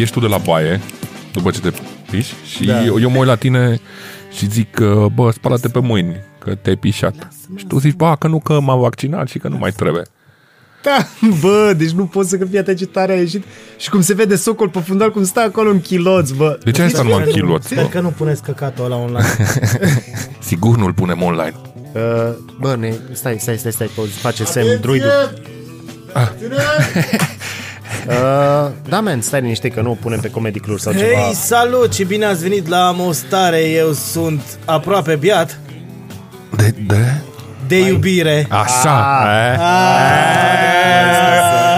ieși 0.00 0.12
tu 0.12 0.20
de 0.20 0.26
la 0.26 0.38
baie, 0.38 0.80
după 1.32 1.50
ce 1.50 1.60
te 1.60 1.70
piși, 2.10 2.34
și 2.54 2.64
Da. 2.64 2.84
eu, 2.84 3.00
eu 3.00 3.10
mă 3.10 3.18
uit 3.18 3.26
la 3.26 3.34
tine 3.34 3.80
și 4.36 4.50
zic 4.50 4.70
că, 4.70 5.06
bă, 5.14 5.30
spală-te 5.30 5.68
pe 5.68 5.78
mâini, 5.80 6.16
că 6.38 6.54
te-ai 6.54 6.76
pișat. 6.76 7.28
Și 7.56 7.66
tu 7.66 7.78
zici, 7.78 7.94
bă, 7.94 8.14
că 8.18 8.26
nu, 8.26 8.38
că 8.40 8.60
m-am 8.60 8.80
vaccinat 8.80 9.28
și 9.28 9.38
că 9.38 9.48
nu 9.48 9.56
mai 9.56 9.70
trebuie. 9.70 10.02
Da, 10.82 10.96
bă, 11.42 11.72
deci 11.76 11.90
nu 11.90 12.04
pot 12.04 12.26
să 12.26 12.36
că 12.36 12.44
fii 12.44 12.58
atât 12.58 12.76
ce 12.76 12.86
tare 12.86 13.12
a 13.12 13.16
ieșit 13.16 13.44
și 13.76 13.90
cum 13.90 14.00
se 14.00 14.14
vede 14.14 14.36
socol 14.36 14.68
pe 14.68 14.78
fundal, 14.80 15.10
cum 15.12 15.24
stă 15.24 15.40
acolo 15.40 15.70
în 15.70 15.80
chiloți, 15.80 16.34
bă. 16.34 16.58
De 16.64 16.70
ce 16.70 16.82
ai 16.82 16.90
stat 16.90 17.04
numai 17.04 17.22
în 17.24 17.30
chiloți? 17.30 17.66
Sper 17.66 17.84
că 17.84 18.00
nu 18.00 18.08
puneți 18.08 18.42
căcatul 18.42 18.84
ăla 18.84 18.96
online. 18.96 19.26
Sigur 20.48 20.76
nu-l 20.76 20.92
punem 20.92 21.22
online. 21.22 21.54
Uh, 21.92 22.36
bă, 22.60 22.76
ne, 22.78 22.94
stai, 23.12 23.36
stai, 23.40 23.56
stai, 23.58 23.72
stai, 23.72 23.90
că 23.94 24.00
îți 24.00 24.18
face 24.18 24.44
semn 24.44 24.78
druidul. 24.80 25.32
Uh, 28.08 28.70
da, 28.88 29.00
man, 29.00 29.20
stai 29.20 29.40
liniște 29.40 29.68
că 29.68 29.80
nu 29.80 29.90
o 29.90 29.94
punem 29.94 30.20
pe 30.20 30.30
Comedy 30.30 30.58
Cluj 30.60 30.80
sau 30.80 30.92
ceva. 30.92 31.04
Hei, 31.20 31.34
salut 31.34 31.92
și 31.94 32.04
bine 32.04 32.24
ați 32.24 32.42
venit 32.42 32.68
la 32.68 32.92
Mostare. 32.96 33.58
Eu 33.68 33.92
sunt 33.92 34.40
aproape 34.64 35.16
biat 35.16 35.58
De, 36.56 36.74
de? 36.86 37.14
de 37.66 37.78
iubire. 37.86 38.46
Așa. 38.50 39.20
Ah. 39.20 39.54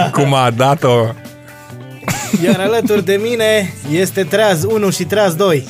eh? 0.05 0.11
Cum 0.11 0.33
a 0.33 0.49
dat-o. 0.49 1.05
Iar 2.43 2.59
alături 2.59 3.05
de 3.05 3.19
mine 3.23 3.73
este 3.91 4.23
Treaz 4.23 4.63
1 4.63 4.89
și 4.89 5.03
Treaz 5.03 5.33
2. 5.35 5.63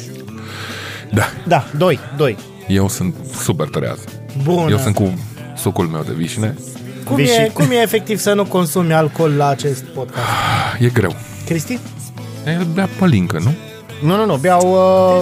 Da, 1.12 1.24
Da, 1.48 1.66
doi, 1.78 2.00
doi. 2.18 2.38
eu 2.68 2.90
sunt 2.90 3.16
super 3.42 3.68
tăreaz. 3.68 4.00
Bun. 4.44 4.68
Eu 4.72 4.78
sunt 4.78 4.96
cu 4.96 5.14
sucul 5.58 5.86
meu 5.88 6.04
de 6.08 6.14
vișine. 6.16 6.56
Cum, 7.06 7.16
Vii 7.16 7.26
e, 7.26 7.44
și- 7.46 7.52
cum 7.54 7.66
e 7.72 7.76
efectiv 7.82 8.20
să 8.20 8.34
nu 8.34 8.46
consumi 8.46 8.94
alcool 8.94 9.32
la 9.38 9.48
acest 9.48 9.84
podcast? 9.84 10.26
E 10.80 10.88
greu. 10.90 11.16
Cristi? 11.46 11.80
El 12.46 12.68
bea 12.74 12.90
pălincă, 13.00 13.40
nu? 13.44 13.54
Nu, 14.02 14.16
nu, 14.16 14.26
nu, 14.26 14.36
beau 14.36 14.72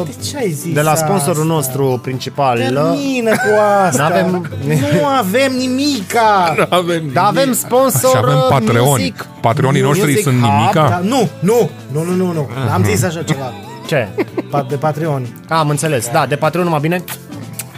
uh, 0.02 0.06
De 0.08 0.26
ce 0.30 0.38
ai 0.38 0.52
zis 0.52 0.74
de 0.74 0.82
la 0.82 0.92
asta? 0.92 1.06
sponsorul 1.06 1.46
nostru 1.46 2.00
principal. 2.04 2.58
Termină 2.58 3.30
cu 3.30 3.60
asta. 3.86 4.02
N-avem- 4.04 4.50
Nu 5.00 5.06
avem 5.06 5.52
nimica. 5.58 6.56
Avem 6.70 7.10
Da, 7.14 7.24
avem 7.26 7.54
sponsor 7.54 8.10
Și 8.10 8.18
avem 8.18 8.36
uh, 8.36 8.46
Patreoni. 8.50 8.90
Music. 8.90 9.26
Patreonii 9.42 9.82
noștri 9.82 10.06
Music 10.08 10.24
sunt 10.24 10.42
Hub. 10.42 10.50
nimica. 10.52 10.90
Da, 10.90 11.00
nu, 11.04 11.30
nu, 11.40 11.70
nu, 11.92 12.04
nu, 12.04 12.16
nu, 12.16 12.32
nu. 12.34 12.48
Am 12.74 12.84
zis 12.84 13.04
așa 13.04 13.24
ceva. 13.24 13.54
Ce? 13.88 14.08
Pa- 14.50 14.66
De 14.70 14.76
Patreon. 14.76 15.28
Ah, 15.50 15.58
am 15.58 15.70
înțeles. 15.70 16.10
Da, 16.12 16.26
de 16.26 16.36
Patreon 16.36 16.64
numai 16.66 16.80
bine. 16.80 17.04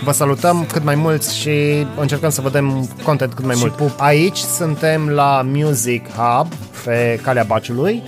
Vă 0.04 0.12
salutăm 0.12 0.66
cât 0.72 0.84
mai 0.84 0.96
mulți 0.96 1.38
și 1.38 1.86
încercăm 1.98 2.30
să 2.30 2.42
vă 2.42 2.50
dăm 2.50 2.90
content 3.04 3.34
cât 3.34 3.46
mai 3.46 3.56
mult. 3.60 3.76
pup. 3.76 3.92
Aici 3.98 4.38
suntem 4.38 5.10
la 5.10 5.42
Music 5.46 6.06
Hub 6.10 6.52
pe 6.86 7.20
Calea 7.24 7.44
Baciului. 7.44 8.04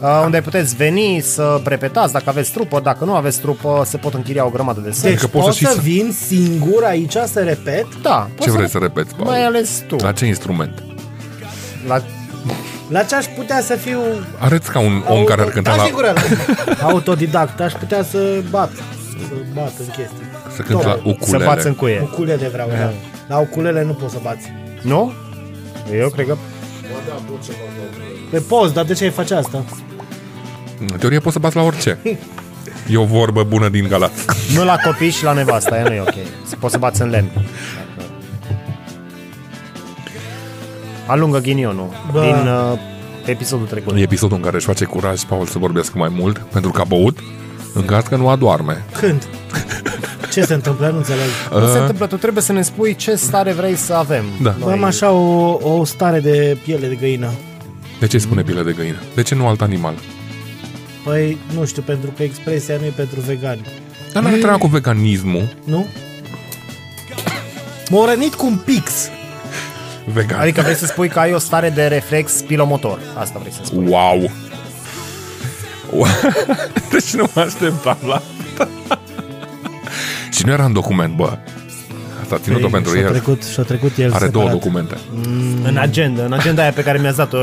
uh, 0.00 0.20
Unde 0.24 0.40
puteți 0.40 0.76
veni 0.76 1.20
să 1.22 1.60
repetați 1.64 2.12
dacă 2.12 2.24
aveți 2.28 2.52
trupă, 2.52 2.80
dacă 2.80 3.04
nu 3.04 3.14
aveți 3.14 3.40
trupă, 3.40 3.82
se 3.86 3.96
pot 3.96 4.14
închiria 4.14 4.44
o 4.46 4.50
grămadă 4.50 4.80
de 4.80 4.90
săli. 4.92 5.12
Deci 5.12 5.20
că 5.20 5.26
poți 5.26 5.44
pot 5.44 5.52
să 5.54 5.58
și 5.58 5.64
să 5.66 5.72
să- 5.72 5.80
vin 5.80 6.16
singur 6.26 6.84
aici 6.84 7.16
să 7.26 7.40
repet? 7.40 7.86
da, 8.02 8.28
Ce 8.40 8.50
vrei 8.50 8.68
să 8.68 8.78
repeți, 8.78 9.14
Paul? 9.14 9.28
Mai 9.28 9.44
ales 9.44 9.82
tu. 9.86 9.96
La 9.96 10.12
ce 10.12 10.26
instrument? 10.26 10.82
La... 11.86 12.02
La 12.88 13.02
ce 13.02 13.14
aș 13.14 13.24
putea 13.36 13.60
să 13.60 13.74
fiu 13.74 13.98
Arăți 14.38 14.70
ca 14.70 14.78
un 14.78 15.02
om 15.08 15.24
care 15.24 15.40
ar 15.40 15.48
cânta 15.48 15.70
Taci 15.70 15.78
la, 15.78 15.84
din 15.84 15.94
gură, 15.94 16.12
la... 16.80 16.86
Autodidact, 16.90 17.60
aș 17.60 17.72
putea 17.72 18.02
să 18.04 18.18
bat 18.50 18.70
Să 18.72 19.34
bat 19.54 19.72
în 19.78 19.86
chestii 19.86 20.26
să 20.58 20.72
cânti 20.72 20.84
la 20.84 20.92
Să 20.92 21.00
ukulele. 21.04 21.44
bați 21.44 21.66
în 21.66 21.74
cuie. 21.74 22.00
Uculele 22.12 22.48
vreau, 22.48 22.68
da 22.68 22.92
La 23.28 23.38
uculele 23.38 23.84
nu 23.84 23.92
poți 23.92 24.12
să 24.12 24.18
bați 24.22 24.52
Nu? 24.82 25.12
Eu 25.92 26.08
cred 26.08 26.26
că... 26.26 26.36
Pe 28.30 28.38
post, 28.48 28.74
dar 28.74 28.84
de 28.84 28.94
ce 28.94 29.04
ai 29.04 29.10
face 29.10 29.34
asta? 29.34 29.64
În 30.80 30.98
teorie 30.98 31.18
poți 31.18 31.32
să 31.34 31.38
bați 31.38 31.56
la 31.56 31.62
orice. 31.62 31.98
E 32.90 32.96
o 32.96 33.04
vorbă 33.04 33.44
bună 33.44 33.68
din 33.68 33.86
Galat. 33.88 34.12
Nu 34.54 34.64
la 34.64 34.76
copii 34.84 35.10
și 35.10 35.24
la 35.24 35.32
nevasta, 35.32 35.74
aia 35.74 35.82
nu 35.82 35.92
e 35.92 36.00
ok. 36.00 36.14
Poți 36.58 36.72
să 36.72 36.78
bați 36.78 37.02
în 37.02 37.08
lemn. 37.08 37.30
Alungă 41.06 41.38
ghinionul 41.38 41.88
Bă. 42.12 42.20
din 42.20 42.48
uh, 42.48 42.78
episodul 43.26 43.66
trecut. 43.66 43.96
E 43.96 44.00
episodul 44.00 44.36
în 44.36 44.42
care 44.42 44.56
își 44.56 44.66
face 44.66 44.84
curaj 44.84 45.22
Paul 45.22 45.46
să 45.46 45.58
vorbească 45.58 45.98
mai 45.98 46.08
mult 46.18 46.38
pentru 46.38 46.70
că 46.70 46.80
a 46.80 46.84
băut 46.84 47.18
în 47.74 47.84
caz 47.84 48.04
că 48.06 48.16
nu 48.16 48.28
adorme. 48.28 48.84
Când? 49.00 49.28
Ce 50.32 50.42
se 50.44 50.54
întâmplă? 50.54 50.88
Nu 50.88 50.96
înțeleg 50.96 51.26
Nu 51.50 51.72
se 51.72 51.78
întâmplă, 51.78 52.06
tu 52.06 52.16
trebuie 52.16 52.42
să 52.42 52.52
ne 52.52 52.62
spui 52.62 52.94
ce 52.94 53.14
stare 53.14 53.52
vrei 53.52 53.76
să 53.76 53.94
avem. 53.94 54.24
Da. 54.42 54.54
Noi... 54.58 54.72
Am 54.72 54.82
așa 54.82 55.10
o, 55.10 55.58
o 55.78 55.84
stare 55.84 56.20
de 56.20 56.56
piele 56.64 56.86
de 56.86 56.94
găină 56.94 57.30
De 57.98 58.06
ce 58.06 58.16
îi 58.16 58.22
spune 58.22 58.42
piele 58.42 58.62
de 58.62 58.72
găină? 58.72 58.98
De 59.14 59.22
ce 59.22 59.34
nu 59.34 59.46
alt 59.46 59.60
animal? 59.60 59.94
Păi, 61.04 61.38
nu 61.54 61.64
știu, 61.64 61.82
pentru 61.82 62.10
că 62.16 62.22
expresia 62.22 62.76
nu 62.80 62.84
e 62.84 62.92
pentru 62.96 63.20
vegani 63.20 63.60
Dar 64.12 64.22
nu 64.22 64.28
are 64.28 64.38
treaba 64.38 64.58
cu 64.58 64.66
veganismul. 64.66 65.48
Nu? 65.64 65.86
M-a 67.90 68.04
rănit 68.04 68.34
cu 68.34 68.46
un 68.46 68.56
pix 68.56 69.10
Vegan. 70.12 70.40
Adică 70.40 70.60
vrei 70.60 70.74
să 70.74 70.86
spui 70.86 71.08
că 71.08 71.18
ai 71.18 71.32
o 71.32 71.38
stare 71.38 71.70
de 71.70 71.86
reflex 71.86 72.32
pilomotor. 72.32 73.00
Asta 73.14 73.38
vrei 73.38 73.52
să 73.52 73.60
spui. 73.62 73.84
Wow! 73.86 74.30
Wow. 75.90 76.06
Deci 76.92 77.14
nu 77.14 77.30
mă 77.34 77.40
așteptam 77.40 77.96
la 78.06 78.14
asta. 78.14 78.98
Și 80.38 80.46
nu 80.46 80.52
era 80.52 80.64
în 80.64 80.72
document, 80.72 81.16
bă. 81.16 81.38
Asta 82.22 82.34
a 82.34 82.38
ținut-o 82.38 82.66
pentru 82.68 82.92
și-a 82.94 83.00
el. 83.02 83.10
trecut, 83.10 83.44
și-a 83.44 83.62
trecut 83.62 83.96
el 83.96 84.12
Are 84.12 84.26
două 84.28 84.44
separat. 84.44 84.64
documente. 84.64 84.96
În 85.64 85.76
agenda, 85.76 86.24
în 86.24 86.32
agenda 86.32 86.62
aia 86.62 86.70
pe 86.72 86.82
care 86.82 86.98
mi-ați 86.98 87.16
dat-o 87.16 87.38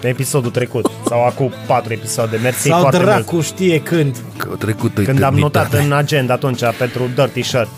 pe 0.00 0.08
episodul 0.08 0.50
trecut. 0.50 0.90
Sau 1.08 1.24
acum 1.26 1.52
patru 1.66 1.92
episoade. 1.92 2.38
Mersi 2.42 2.68
Sau 2.68 2.80
foarte 2.80 2.96
mult. 2.96 3.08
dracu 3.08 3.40
știe 3.40 3.80
când 3.80 4.16
Că 4.36 4.48
a 4.52 4.56
trecut 4.56 4.94
Când 5.04 5.22
am 5.22 5.34
notat 5.34 5.72
în 5.72 5.92
agenda 5.92 6.32
atunci 6.34 6.60
pentru 6.78 7.02
Dirty 7.14 7.42
Shirt. 7.42 7.68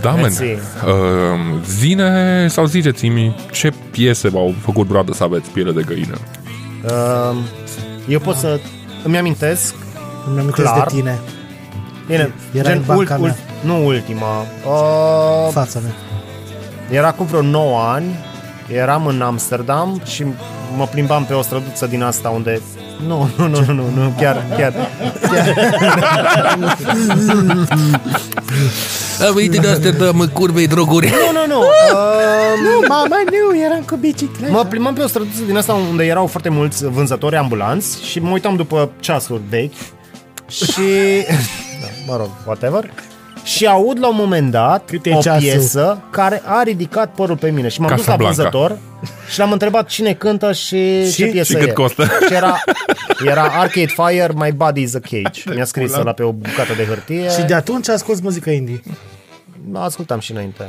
Da, 0.00 0.10
men. 0.10 0.20
Mersi. 0.20 0.42
Uh, 0.42 0.58
zine 1.66 2.46
sau 2.48 2.64
ziceți-mi 2.64 3.36
ce 3.50 3.72
piese 3.90 4.28
v-au 4.28 4.54
făcut 4.62 4.86
bradă 4.86 5.12
să 5.12 5.22
aveți 5.22 5.50
piele 5.50 5.72
de 5.72 5.82
găină? 5.86 6.16
Uh, 6.84 7.36
eu 8.08 8.18
pot 8.18 8.36
să 8.36 8.60
îmi 9.04 9.18
amintesc 9.18 9.74
Îmi 10.28 10.38
amintesc 10.40 10.72
Clar. 10.72 10.86
de 10.86 10.94
tine 10.94 11.18
Bine, 12.06 12.32
Era 12.52 12.70
în 12.70 12.82
banca 12.86 13.16
mea. 13.16 13.36
Nu 13.62 13.86
ultima. 13.86 14.40
Uh, 14.66 15.52
Fața 15.52 15.78
mea 15.78 15.94
era 16.92 17.12
cu 17.12 17.24
vreo 17.24 17.42
9 17.42 17.80
ani. 17.80 18.18
Eram 18.72 19.06
în 19.06 19.20
Amsterdam 19.20 20.00
și 20.04 20.24
mă 20.76 20.86
plimbam 20.86 21.24
pe 21.24 21.32
o 21.32 21.42
străduță 21.42 21.86
din 21.86 22.02
asta 22.02 22.28
unde... 22.28 22.60
Nu, 23.06 23.28
nu, 23.36 23.46
nu, 23.46 23.60
nu, 23.60 23.72
nu, 23.72 24.02
nu 24.02 24.14
chiar, 24.18 24.44
chiar. 24.56 24.72
A 29.28 29.32
venit 29.34 29.50
din 29.50 29.66
astea, 29.66 29.90
da, 29.90 30.10
mă, 30.10 30.26
curvei 30.26 30.66
droguri. 30.66 31.06
Nu, 31.06 31.40
nu, 31.40 31.54
nu. 31.54 31.60
Uh, 31.60 31.66
Nu, 32.62 32.86
mama, 32.88 33.16
nu, 33.30 33.58
eram 33.64 33.82
cu 33.82 33.96
bicicleta 33.96 34.52
Mă 34.52 34.64
plimbam 34.64 34.94
pe 34.94 35.02
o 35.02 35.06
străduță 35.06 35.42
din 35.46 35.56
asta 35.56 35.72
unde 35.72 36.04
erau 36.04 36.26
foarte 36.26 36.48
mulți 36.48 36.86
vânzători 36.86 37.36
ambulanți 37.36 38.04
și 38.04 38.18
mă 38.18 38.30
uitam 38.30 38.56
după 38.56 38.90
ceasuri 39.00 39.40
vechi 39.48 39.74
și... 40.48 40.82
da, 41.80 41.86
mă 42.06 42.16
rog, 42.16 42.28
whatever. 42.46 42.90
Și 43.44 43.66
aud 43.66 43.98
la 43.98 44.08
un 44.08 44.16
moment 44.16 44.50
dat 44.50 44.84
Cât 44.86 45.06
e 45.06 45.14
o 45.14 45.20
ceasul? 45.20 45.40
piesă 45.48 46.02
care 46.10 46.42
a 46.44 46.62
ridicat 46.62 47.14
părul 47.14 47.36
pe 47.36 47.50
mine 47.50 47.68
și 47.68 47.80
m-am 47.80 47.94
dus 47.96 48.06
la 48.06 48.16
Casablanca. 48.16 48.34
vânzător 48.42 48.78
și 49.30 49.38
l-am 49.38 49.52
întrebat 49.52 49.86
cine 49.88 50.12
cântă 50.14 50.52
și, 50.52 51.10
Și? 51.10 51.14
ce 51.16 51.26
piesă 51.26 51.52
Și 51.52 51.58
cât 51.58 51.68
e. 51.68 51.72
costă? 51.72 52.02
Și 52.26 52.34
era, 52.34 52.62
era 53.26 53.42
Arcade 53.42 53.86
Fire, 53.86 54.30
My 54.34 54.52
Body 54.52 54.80
is 54.82 54.94
a 54.94 54.98
Cage. 54.98 55.42
Mi-a 55.54 55.64
scris 55.64 55.94
la 55.94 56.12
pe 56.12 56.22
o 56.22 56.32
bucată 56.32 56.72
de 56.76 56.84
hârtie. 56.84 57.28
Și 57.30 57.42
de 57.42 57.54
atunci 57.54 57.88
ascult 57.88 58.22
muzică 58.22 58.50
indie 58.50 58.80
Ascultam 59.72 60.18
și 60.18 60.32
înainte. 60.32 60.64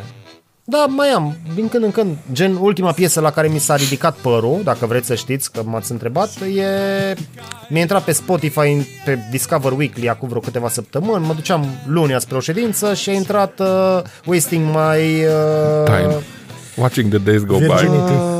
Da, 0.65 0.85
mai 0.89 1.07
am, 1.07 1.35
din 1.55 1.69
când 1.69 1.83
în 1.83 1.91
când. 1.91 2.17
Gen, 2.31 2.55
ultima 2.55 2.91
piesă 2.91 3.19
la 3.19 3.31
care 3.31 3.47
mi 3.47 3.59
s-a 3.59 3.75
ridicat 3.75 4.15
părul, 4.15 4.61
dacă 4.63 4.85
vreți 4.85 5.07
să 5.07 5.15
știți, 5.15 5.51
că 5.51 5.61
m-ați 5.65 5.91
întrebat, 5.91 6.29
e... 6.55 6.63
Mi-a 7.69 7.81
intrat 7.81 8.03
pe 8.03 8.11
Spotify, 8.11 8.77
pe 9.05 9.19
Discover 9.31 9.71
Weekly, 9.71 10.09
acum 10.09 10.27
vreo 10.27 10.41
câteva 10.41 10.69
săptămâni. 10.69 11.25
Mă 11.25 11.33
duceam 11.33 11.65
luni 11.87 12.15
spre 12.19 12.37
o 12.37 12.39
ședință 12.39 12.93
și 12.93 13.09
a 13.09 13.13
intrat 13.13 13.59
uh, 13.59 14.01
Wasting 14.25 14.65
My... 14.65 15.25
Uh, 15.25 15.85
Time. 15.85 16.15
Watching 16.75 17.09
the 17.09 17.19
days 17.19 17.43
go 17.43 17.57
by. 17.57 17.65
Virginity. 17.65 18.13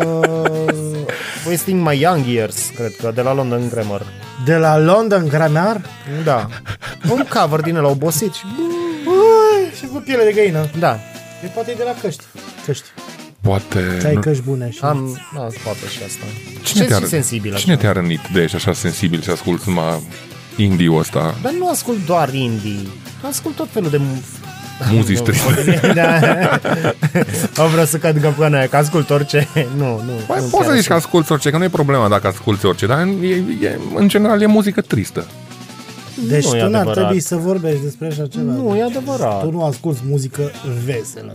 Uh, 0.00 1.48
Wasting 1.48 1.88
My 1.88 2.00
Young 2.00 2.26
Years, 2.26 2.70
cred 2.74 2.92
că, 3.00 3.10
de 3.14 3.20
la 3.20 3.34
London 3.34 3.68
Grammar. 3.70 4.02
De 4.44 4.56
la 4.56 4.78
London 4.78 5.28
Grammar 5.28 5.80
Da. 6.24 6.48
Un 7.10 7.26
cover 7.34 7.60
din 7.60 7.76
ăla 7.76 7.88
obosit 7.88 8.32
și... 8.32 8.44
Ui, 9.06 9.70
Și 9.78 9.86
cu 9.86 10.02
piele 10.04 10.24
de 10.24 10.32
găină 10.32 10.66
Da, 10.78 10.98
E 11.44 11.46
poate 11.46 11.70
e 11.70 11.74
de 11.74 11.82
la 11.84 11.94
căști 12.02 12.22
Căști 12.66 12.84
Poate... 13.40 13.98
Ce 14.00 14.06
ai 14.06 14.14
nu- 14.14 14.20
căști 14.20 14.42
bune 14.42 14.70
și 14.70 14.78
am... 14.82 15.18
Da, 15.34 15.40
poate 15.40 15.86
și 15.90 15.98
asta. 16.06 16.24
Cine 16.62 16.82
Ce 16.82 16.88
te-a, 16.88 16.98
și 16.98 17.06
sensibil 17.06 17.54
cine 17.56 17.72
așa? 17.72 17.80
te-a 17.82 17.92
rănit 17.92 18.20
de 18.32 18.42
ești 18.42 18.56
așa 18.56 18.72
sensibil 18.72 19.22
și 19.22 19.30
asculti 19.30 19.62
numai 19.66 20.02
indie-ul 20.56 20.98
ăsta? 20.98 21.34
Dar 21.42 21.52
nu 21.52 21.68
ascult 21.68 22.06
doar 22.06 22.34
indie. 22.34 22.86
Ascult 23.28 23.54
tot 23.56 23.68
felul 23.70 23.90
de... 23.90 23.96
mu- 23.96 24.22
Muzici 24.90 25.18
triste. 25.28 25.92
da. 25.94 26.18
Au 27.56 27.68
vrut 27.68 27.86
să 27.88 27.96
cad 27.98 28.24
în 28.24 28.32
până 28.32 28.56
aia, 28.56 28.66
că 28.68 28.76
ascult 28.76 29.10
orice. 29.10 29.48
Nu, 29.76 29.84
nu. 30.04 30.12
Păi, 30.26 30.40
nu 30.40 30.46
poți 30.46 30.50
chiar 30.50 30.64
să 30.64 30.72
zici 30.74 30.86
că 30.86 30.92
așa. 30.92 31.04
asculti 31.04 31.32
orice, 31.32 31.50
că 31.50 31.56
nu 31.58 31.64
e 31.64 31.68
problema 31.68 32.08
dacă 32.08 32.26
asculti 32.26 32.66
orice, 32.66 32.86
dar 32.86 33.06
e, 33.22 33.26
e, 33.62 33.78
în 33.94 34.08
general 34.08 34.42
e 34.42 34.46
muzică 34.46 34.80
tristă. 34.80 35.26
Deci 36.28 36.44
Nu 36.46 36.56
e 36.56 36.60
tu 36.60 36.68
n-ar 36.68 36.74
adevărat. 36.80 36.94
trebui 36.94 37.20
să 37.20 37.36
vorbești 37.36 37.82
despre 37.82 38.06
așa 38.06 38.26
ceva. 38.26 38.52
Nu, 38.52 38.76
e 38.76 38.82
adevărat. 38.82 39.40
Tu 39.42 39.50
nu 39.50 39.64
asculti 39.64 40.00
muzică 40.08 40.50
veselă. 40.84 41.32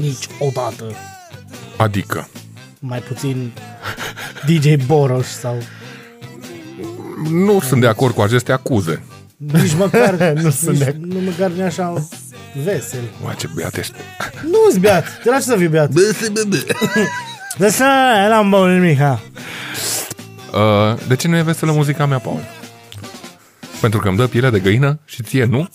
Niciodată. 0.00 0.84
Adică, 1.76 2.28
Mai 2.78 2.98
puțin 2.98 3.52
DJ 4.46 4.74
Boroș 4.86 5.26
sau 5.26 5.56
nu 7.30 7.60
sunt 7.60 7.80
de 7.80 7.86
acord 7.86 8.14
cu 8.14 8.20
aceste 8.22 8.52
acuze. 8.52 9.02
nici 9.36 9.74
măcar, 9.74 10.14
Nu 10.34 10.42
nici, 10.42 10.52
sunt 10.52 10.78
de- 10.78 10.96
nu 11.00 11.18
măcar 11.20 11.50
nu 11.50 11.64
așa 11.64 12.08
vesel. 12.64 13.00
Uai, 13.24 13.34
ce 13.38 13.48
beat 13.54 13.76
ești. 13.76 13.92
Nu-s 14.42 14.76
beat. 14.78 15.04
De 15.24 15.30
la 15.30 15.36
ce 15.36 15.42
să 15.42 15.56
fii 15.56 15.68
beat? 15.68 15.90
De 17.58 17.70
să 17.70 17.82
n-am 18.28 18.50
băut 18.50 18.68
nimic, 18.70 18.98
ha. 18.98 19.20
Uh, 20.52 20.98
de 21.08 21.16
ce 21.16 21.28
nu 21.28 21.36
e 21.36 21.42
veselă 21.42 21.72
muzica 21.72 22.06
mea, 22.06 22.18
Paul? 22.18 22.40
Pentru 23.84 24.02
că 24.02 24.08
îmi 24.08 24.16
dă 24.16 24.26
piele 24.26 24.50
de 24.50 24.58
găină 24.58 24.98
și 25.04 25.22
ție 25.22 25.44
nu? 25.44 25.68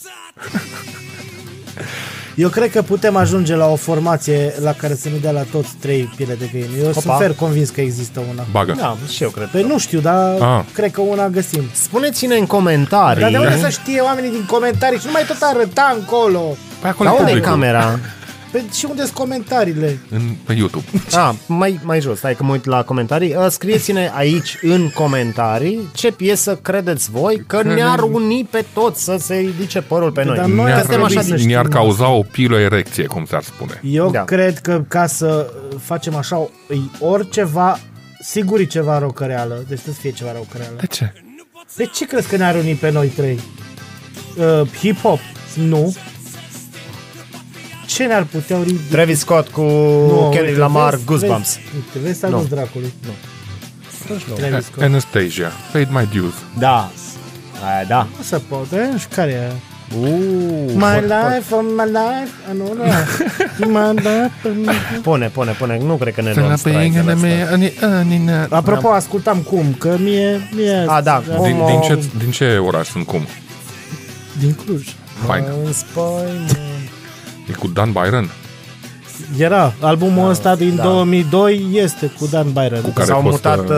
Eu 2.35 2.49
cred 2.49 2.71
că 2.71 2.81
putem 2.81 3.15
ajunge 3.15 3.55
la 3.55 3.65
o 3.67 3.75
formație 3.75 4.53
la 4.61 4.71
care 4.73 4.95
să 4.95 5.09
ne 5.09 5.17
dea 5.17 5.31
la 5.31 5.41
toți 5.41 5.69
trei 5.79 6.13
piele 6.15 6.33
de 6.33 6.49
găină. 6.51 6.67
Eu 6.83 6.91
sunt 6.91 7.13
fer 7.17 7.33
convins 7.33 7.69
că 7.69 7.81
există 7.81 8.21
una. 8.31 8.45
Bagă. 8.51 8.73
Da, 8.77 8.97
și 9.09 9.23
eu 9.23 9.29
cred. 9.29 9.47
Păi 9.47 9.63
nu 9.63 9.77
știu, 9.79 9.99
dar 9.99 10.41
Ah. 10.41 10.61
cred 10.73 10.91
că 10.91 11.01
una 11.01 11.27
găsim. 11.27 11.63
Spuneți-ne 11.73 12.35
în 12.35 12.45
comentarii. 12.45 13.21
Dar 13.21 13.31
de 13.31 13.37
unde 13.37 13.57
să 13.59 13.69
știe 13.69 13.99
oamenii 13.99 14.29
din 14.31 14.45
comentarii 14.47 14.99
și 14.99 15.05
nu 15.05 15.11
mai 15.11 15.23
tot 15.27 15.37
arăta 15.41 15.93
încolo? 15.95 16.57
Păi 16.81 16.89
acolo 16.89 17.09
La 17.09 17.15
e 17.15 17.19
unde 17.19 17.31
e 17.31 17.33
publicul. 17.33 17.51
camera? 17.51 17.99
Păi 18.51 18.65
și 18.73 18.85
unde 18.89 19.01
sunt 19.01 19.13
comentariile? 19.13 19.99
În, 20.09 20.21
pe 20.45 20.53
YouTube. 20.53 20.85
Ah, 21.15 21.33
mai, 21.47 21.79
mai 21.83 22.01
jos, 22.01 22.17
stai 22.17 22.35
că 22.35 22.43
mă 22.43 22.51
uit 22.51 22.65
la 22.65 22.83
comentarii. 22.83 23.35
Uh, 23.35 23.47
Scrieți-ne 23.49 24.11
aici 24.15 24.57
în 24.61 24.89
comentarii 24.89 25.89
ce 25.93 26.11
piesă 26.11 26.55
credeți 26.55 27.11
voi 27.11 27.43
că 27.47 27.61
ne-ar 27.63 27.99
uni 27.99 28.47
pe 28.51 28.65
toți 28.73 29.03
să 29.03 29.17
se 29.19 29.35
ridice 29.35 29.81
părul 29.81 30.11
pe 30.11 30.23
noi. 30.23 30.35
Dar 30.35 30.45
noi 30.45 30.65
Că 30.65 30.71
ar 30.71 30.79
suntem 30.79 30.87
trebui 30.97 31.15
așa 31.15 31.21
să 31.21 31.29
de... 31.29 31.37
știm 31.37 31.49
Ne-ar 31.49 31.65
asta. 31.65 31.77
cauza 31.77 32.07
o 32.09 32.21
piloerecție, 32.21 33.05
cum 33.05 33.25
s-ar 33.25 33.43
spune. 33.43 33.81
Eu 33.83 34.09
Da. 34.11 34.23
cred 34.23 34.57
că 34.59 34.83
ca 34.87 35.07
să 35.07 35.53
facem 35.81 36.15
așa, 36.15 36.49
e 36.69 36.75
oriceva, 36.99 37.79
sigur 38.21 38.59
e 38.59 38.63
ceva 38.63 38.99
răucăreală, 38.99 39.53
deci 39.55 39.65
trebuie 39.79 39.93
să 39.95 39.99
fie 40.01 40.11
ceva 40.11 40.31
răucăreală. 40.31 40.75
De 40.79 40.85
ce? 40.87 41.13
De 41.75 41.85
ce 41.85 42.05
crezi 42.05 42.27
că 42.27 42.37
ne-ar 42.37 42.55
uni 42.55 42.73
pe 42.73 42.91
noi 42.91 43.07
trei? 43.07 43.39
Uh, 44.37 44.61
hip-hop? 44.79 45.19
Nu. 45.55 45.95
Ce 47.89 48.05
ne-ar 48.05 48.23
putea 48.23 48.57
uni? 48.57 48.79
Travis 48.91 49.19
Scott 49.19 49.47
cu 49.47 49.61
Nu, 49.61 50.19
Kendrick 50.31 50.47
uite, 50.47 50.59
Lamar, 50.59 50.93
vezi- 50.93 51.05
Goosebumps. 51.05 51.55
Vezi, 51.55 51.67
uite, 51.75 52.07
vezi 52.07 52.19
să 52.19 52.27
Nu. 52.27 52.45
dracului. 52.49 52.93
Nu. 53.05 53.11
Travis 54.35 54.65
Scott. 54.65 54.81
Anastasia, 54.81 55.51
paid 55.71 55.87
my 55.91 56.09
dues. 56.13 56.33
Da. 56.59 56.91
Aia, 57.67 57.83
da. 57.87 58.07
Nu 58.17 58.23
se 58.23 58.37
poate, 58.47 58.93
și 58.97 59.05
care 59.07 59.31
e? 59.31 59.51
Uh, 59.99 60.07
My 60.75 60.99
life, 61.01 61.53
on 61.55 61.65
my 61.79 61.85
life, 61.85 62.31
Ah, 62.49 62.55
nu, 62.55 62.73
nu. 62.73 62.83
My 63.67 63.93
life, 63.93 64.47
on 64.47 64.59
my 64.59 64.65
life. 64.65 64.99
Pune, 65.01 65.27
pune, 65.27 65.51
pune. 65.51 65.79
Nu 65.85 65.95
cred 65.95 66.13
că 66.13 66.21
ne 66.21 66.33
luăm 66.35 66.55
strike 66.55 67.03
de 67.05 67.11
asta. 67.11 68.55
Apropo, 68.55 68.87
ascultam 68.89 69.37
cum, 69.37 69.73
că 69.77 69.95
mie... 69.99 70.49
mie 70.55 70.83
A, 70.87 71.01
da, 71.01 71.23
cum- 71.35 71.43
Din, 71.45 71.55
din, 71.65 71.79
ce, 71.81 72.03
din 72.17 72.31
ce 72.31 72.57
oraș 72.57 72.87
sunt 72.87 73.05
cum? 73.05 73.21
Din 74.39 74.53
Cluj. 74.65 74.87
Fain. 75.25 75.43
În 77.49 77.55
spăi, 77.55 77.65
E 77.65 77.67
cu 77.67 77.67
Dan 77.67 77.91
Byron, 77.91 78.29
Era, 79.37 79.73
albumul 79.79 80.29
ăsta 80.29 80.55
din 80.55 80.75
da. 80.75 80.83
2002 80.83 81.67
este 81.71 82.07
cu 82.19 82.25
Dan 82.25 82.51
Byron. 82.51 82.81
Cu 82.81 82.89
care 82.89 83.05
S-au 83.07 83.21
costă- 83.21 83.49
mutat 83.49 83.69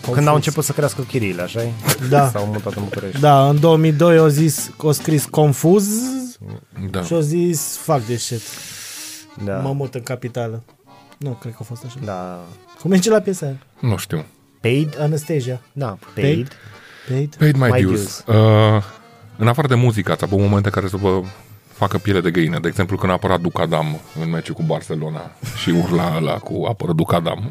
uh, 0.00 0.12
când 0.12 0.26
au 0.26 0.34
început 0.34 0.64
să 0.64 0.72
crească 0.72 1.02
chirile, 1.02 1.42
așa 1.42 1.60
Da. 2.08 2.28
S-au 2.30 2.46
mutat 2.46 2.72
în 2.74 2.82
București. 2.82 3.20
Da, 3.20 3.48
în 3.48 3.60
2002 3.60 4.16
au 4.18 4.26
zis, 4.28 4.70
au 4.76 4.92
scris 4.92 5.24
confuz 5.24 5.86
da. 6.90 7.02
și 7.02 7.12
au 7.12 7.20
zis 7.20 7.76
fuck 7.76 8.04
this 8.04 8.22
shit, 8.24 8.40
Da. 9.44 9.52
mă 9.56 9.72
mut 9.72 9.94
în 9.94 10.02
capitală. 10.02 10.62
Nu, 11.18 11.30
cred 11.40 11.52
că 11.52 11.58
a 11.60 11.64
fost 11.64 11.82
așa. 11.86 11.96
Da. 12.04 12.38
Cum 12.80 12.90
merge 12.90 13.10
la 13.10 13.18
piesa 13.20 13.46
aia? 13.46 13.56
nu 13.80 13.96
știu. 13.96 14.24
Paid? 14.60 14.96
Anastasia. 15.00 15.60
Da, 15.72 15.98
paid. 16.14 16.48
Paid? 17.08 17.34
Paid 17.38 17.56
my, 17.56 17.68
My 17.70 17.82
dues. 17.82 18.24
Uh, 18.26 18.34
în 19.36 19.48
afară 19.48 19.68
de 19.68 19.74
muzică, 19.74 20.12
ați 20.12 20.24
avut 20.24 20.38
momente 20.38 20.70
care 20.70 20.88
să 20.88 20.96
vă 20.96 21.20
facă 21.80 21.98
piele 21.98 22.20
de 22.20 22.30
găină. 22.30 22.58
De 22.58 22.68
exemplu, 22.68 22.96
când 22.96 23.10
a 23.10 23.14
apărat 23.14 23.40
Ducadam 23.40 24.00
în 24.22 24.30
meciul 24.30 24.54
cu 24.54 24.62
Barcelona 24.62 25.30
și 25.56 25.70
urla 25.70 26.14
ăla 26.16 26.32
cu 26.32 26.66
apără 26.68 26.92
Ducadam. 26.92 27.50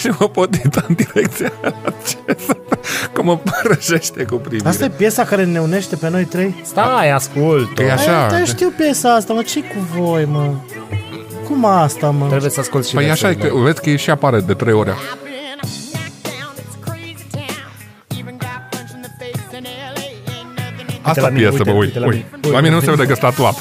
și 0.00 0.08
mă 0.18 0.28
pot 0.28 0.54
uita 0.54 0.84
în 0.88 0.94
direcția 0.94 1.52
aceasta, 1.80 2.56
că 3.12 3.22
mă 3.22 3.38
părășește 3.38 4.24
cu 4.24 4.34
privirea. 4.34 4.70
Asta 4.70 4.84
e 4.84 4.88
piesa 4.88 5.24
care 5.24 5.44
ne 5.44 5.60
unește 5.60 5.96
pe 5.96 6.08
noi 6.08 6.24
trei? 6.24 6.54
Stai, 6.64 7.10
ascult 7.10 7.74
Că 7.74 7.82
e 7.82 7.92
așa. 7.92 8.26
Aia, 8.26 8.44
știu 8.44 8.72
piesa 8.76 9.14
asta, 9.14 9.32
mă, 9.32 9.42
ce 9.42 9.60
cu 9.60 9.78
voi, 9.96 10.24
mă? 10.24 10.54
Cum 11.44 11.64
asta, 11.64 12.10
mă? 12.10 12.26
Trebuie 12.26 12.50
să 12.50 12.60
ascult 12.60 12.86
și 12.86 12.94
Păi 12.94 13.10
așa 13.10 13.28
e, 13.28 13.32
versurile. 13.32 13.58
că, 13.58 13.64
vezi 13.64 13.80
că 13.80 13.90
e 13.90 13.96
și 13.96 14.10
apare 14.10 14.40
de 14.40 14.54
trei 14.54 14.72
ori. 14.72 14.90
Asta 21.02 21.20
la 21.20 21.28
mine, 21.28 21.40
piesă, 21.48 21.56
uite, 21.58 21.70
bă, 21.70 21.76
uite 21.76 21.84
uite, 21.86 21.98
la 21.98 22.06
uite. 22.06 22.26
mine. 22.42 22.54
La 22.54 22.60
mine 22.60 22.74
nu 22.74 22.80
se 22.80 22.90
vede 22.90 23.06
că 23.06 23.14
statuat. 23.14 23.54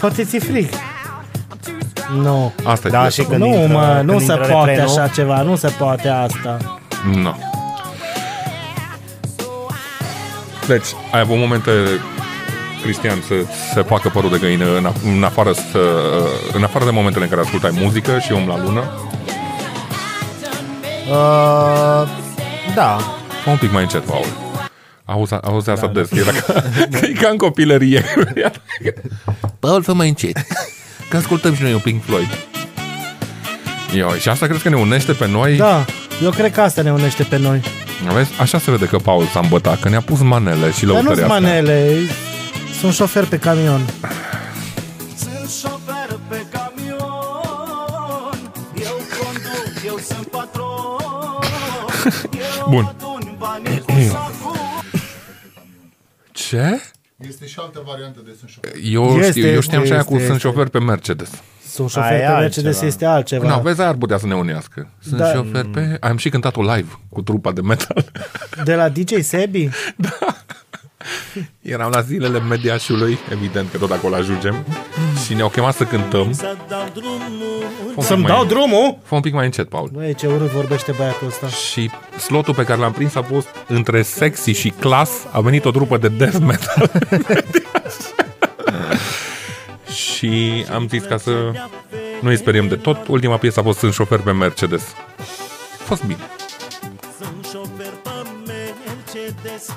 Poate 0.00 0.24
ți 0.24 0.38
frig. 0.38 0.68
Nu. 2.22 2.52
Asta 2.64 2.88
e 2.88 2.90
Da, 2.90 3.00
piesă. 3.00 3.20
și 3.22 3.28
când 3.28 3.40
Nu, 3.40 3.46
intră- 3.46 3.72
mă, 3.72 3.94
când 3.96 4.10
nu 4.10 4.18
se 4.18 4.32
intră 4.32 4.52
poate 4.52 4.70
refrenul. 4.70 4.98
așa 4.98 5.08
ceva, 5.08 5.42
nu 5.42 5.56
se 5.56 5.68
poate 5.78 6.08
asta. 6.08 6.56
Nu. 7.14 7.36
Deci, 10.66 10.86
ai 11.12 11.20
avut 11.20 11.36
momente, 11.38 11.70
Cristian, 12.82 13.18
să 13.26 13.34
se 13.74 13.82
facă 13.82 14.08
părul 14.08 14.30
de 14.30 14.38
găină 14.38 14.64
în, 14.76 14.86
af- 14.92 15.02
în, 15.16 15.22
afară, 15.24 15.52
să, 15.52 15.78
în 16.52 16.62
afară 16.64 16.84
de 16.84 16.90
momentele 16.90 17.24
în 17.24 17.30
care 17.30 17.40
ascultai 17.42 17.70
muzică 17.74 18.18
și 18.18 18.32
om 18.32 18.46
la 18.48 18.58
lună? 18.62 18.82
Uh, 21.10 22.08
da. 22.74 22.96
Fă 23.44 23.50
un 23.50 23.56
pic 23.56 23.72
mai 23.72 23.82
încet, 23.82 24.02
Paul. 24.04 24.26
Auzi, 25.10 25.34
auzi 25.42 25.70
asta 25.70 25.86
des, 25.86 26.10
e, 26.10 26.20
ca, 26.20 26.62
e 27.06 27.12
ca 27.20 27.28
în 27.28 27.36
copilărie. 27.36 28.04
Paul, 29.60 29.82
fă 29.82 29.92
mai 29.92 30.08
încet. 30.08 30.36
Că 31.08 31.16
ascultăm 31.16 31.54
și 31.54 31.62
noi 31.62 31.72
un 31.72 31.78
Pink 31.78 32.02
Floyd. 32.04 32.28
Yo, 33.94 34.12
și 34.14 34.28
asta 34.28 34.46
crezi 34.46 34.62
că 34.62 34.68
ne 34.68 34.76
unește 34.76 35.12
pe 35.12 35.26
noi? 35.26 35.56
Da, 35.56 35.84
eu 36.22 36.30
cred 36.30 36.52
că 36.52 36.60
asta 36.60 36.82
ne 36.82 36.92
unește 36.92 37.22
pe 37.22 37.38
noi. 37.38 37.62
Vezi? 38.14 38.30
Așa 38.40 38.58
se 38.58 38.70
vede 38.70 38.86
că 38.86 38.96
Paul 38.96 39.24
s-a 39.24 39.40
îmbătat, 39.40 39.80
că 39.80 39.88
ne-a 39.88 40.00
pus 40.00 40.20
manele 40.20 40.70
și 40.70 40.84
Dar 40.84 40.94
nu-s 40.94 41.04
lăutărea 41.04 41.24
asta. 41.24 41.38
manele, 41.38 41.92
sunt 42.80 42.92
șofer 42.94 43.24
pe 43.24 43.38
camion. 43.38 43.80
Sunt 45.16 45.50
Ce? 56.50 56.80
Este 57.28 57.46
și 57.46 57.56
altă 57.58 57.82
variantă 57.86 58.20
de 58.24 58.30
sunt 58.38 58.50
șofer. 58.50 58.70
Eu, 58.82 59.18
Este, 59.18 59.30
știu, 59.40 59.46
eu 59.52 59.60
știam 59.60 59.82
este, 59.82 59.86
și 59.86 59.92
aia 59.98 60.02
cu 60.08 60.14
este, 60.14 60.26
sunt 60.26 60.36
este. 60.36 60.48
șofer 60.48 60.68
pe 60.68 60.78
Mercedes. 60.78 61.30
Sunt 61.68 61.90
șofer 61.90 62.10
Aia 62.12 62.22
e 62.30 62.34
pe 62.34 62.40
Mercedes 62.40 62.64
altceva. 62.66 62.86
este 62.86 63.04
altceva. 63.04 63.48
Nu, 63.56 63.60
vezi, 63.60 63.80
ar 63.80 63.94
putea 63.94 64.18
să 64.18 64.26
ne 64.26 64.34
unească. 64.34 64.90
Sunt 65.00 65.16
Da. 65.20 65.32
șofer 65.32 65.64
pe... 65.72 65.96
Am 66.00 66.16
și 66.16 66.28
cântat-o 66.28 66.62
live 66.62 66.98
cu 67.08 67.22
trupa 67.22 67.52
de 67.52 67.60
metal. 67.60 68.04
De 68.64 68.74
la 68.74 68.88
DJ 68.88 69.12
Sebi? 69.22 69.68
Eram 71.62 71.90
la 71.90 72.00
zilele 72.00 72.40
mediașului, 72.40 73.18
evident 73.32 73.70
că 73.70 73.78
tot 73.78 73.90
acolo 73.90 74.14
ajungem, 74.14 74.64
și 75.30 75.36
ne-au 75.36 75.48
chemat 75.48 75.74
să 75.74 75.84
cântăm. 75.84 76.32
Să 76.32 76.56
dau 76.68 76.88
drumul 76.94 77.62
Fă 77.86 77.92
un 77.96 78.02
Să-mi 78.02 78.18
pic 78.18 78.28
dau 78.28 78.38
mai, 78.38 78.46
drumul? 78.46 78.98
fă 79.04 79.14
un 79.14 79.20
pic 79.20 79.32
mai 79.32 79.44
încet, 79.44 79.68
Paul. 79.68 79.88
Băi, 79.92 80.14
ce 80.14 80.26
urât 80.26 80.50
vorbește 80.50 80.92
băiatul 80.96 81.26
ăsta. 81.26 81.48
Și 81.48 81.90
slotul 82.18 82.54
pe 82.54 82.64
care 82.64 82.80
l-am 82.80 82.92
prins 82.92 83.14
a 83.14 83.22
fost 83.22 83.48
între 83.66 84.02
sexy 84.02 84.52
și 84.52 84.70
clas, 84.70 85.10
a 85.30 85.40
venit 85.40 85.64
o 85.64 85.70
trupă 85.70 85.96
de 85.96 86.08
death 86.08 86.38
metal. 86.38 86.90
și 90.04 90.64
am 90.72 90.86
zis 90.88 91.04
ca 91.04 91.16
să 91.16 91.30
nu 92.20 92.28
îi 92.28 92.36
speriem 92.36 92.68
de 92.68 92.76
tot. 92.76 93.06
Ultima 93.08 93.36
piesă 93.36 93.60
a 93.60 93.62
fost 93.62 93.78
Sunt 93.78 93.92
șofer 93.92 94.18
pe 94.18 94.32
Mercedes. 94.32 94.82
A 95.80 95.82
fost 95.84 96.04
bine. 96.04 96.20
Sunt 97.18 97.46
șofer 97.52 97.92
pe 98.02 98.10
Mercedes 98.46 99.76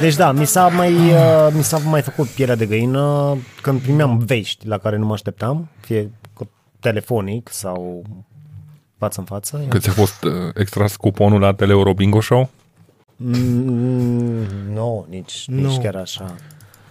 Deci 0.00 0.14
da, 0.14 0.32
mi 0.32 0.44
s-a 0.44 0.68
mai, 0.68 0.92
uh, 0.94 1.48
mi 1.52 1.62
s-a 1.62 1.78
mai 1.78 2.02
făcut 2.02 2.26
pielea 2.26 2.54
de 2.54 2.66
găină 2.66 3.36
când 3.62 3.80
primeam 3.80 4.18
vești 4.18 4.66
la 4.66 4.78
care 4.78 4.96
nu 4.96 5.06
mă 5.06 5.12
așteptam, 5.12 5.68
fie 5.80 6.10
cu 6.32 6.50
telefonic 6.80 7.48
sau 7.52 8.02
față 8.98 9.20
în 9.20 9.26
față. 9.26 9.64
Că 9.68 9.78
ți-a 9.78 9.92
fost 9.92 10.24
uh, 10.24 10.32
extras 10.54 10.96
cuponul 10.96 11.40
la 11.40 11.54
Teleeuro 11.54 11.94
Bingo 11.94 12.20
Show? 12.20 12.50
Mm, 13.16 14.42
nu, 14.72 15.06
nici, 15.10 15.44
Nu. 15.46 15.66
nici 15.68 15.78
chiar 15.82 15.94
așa. 15.96 16.34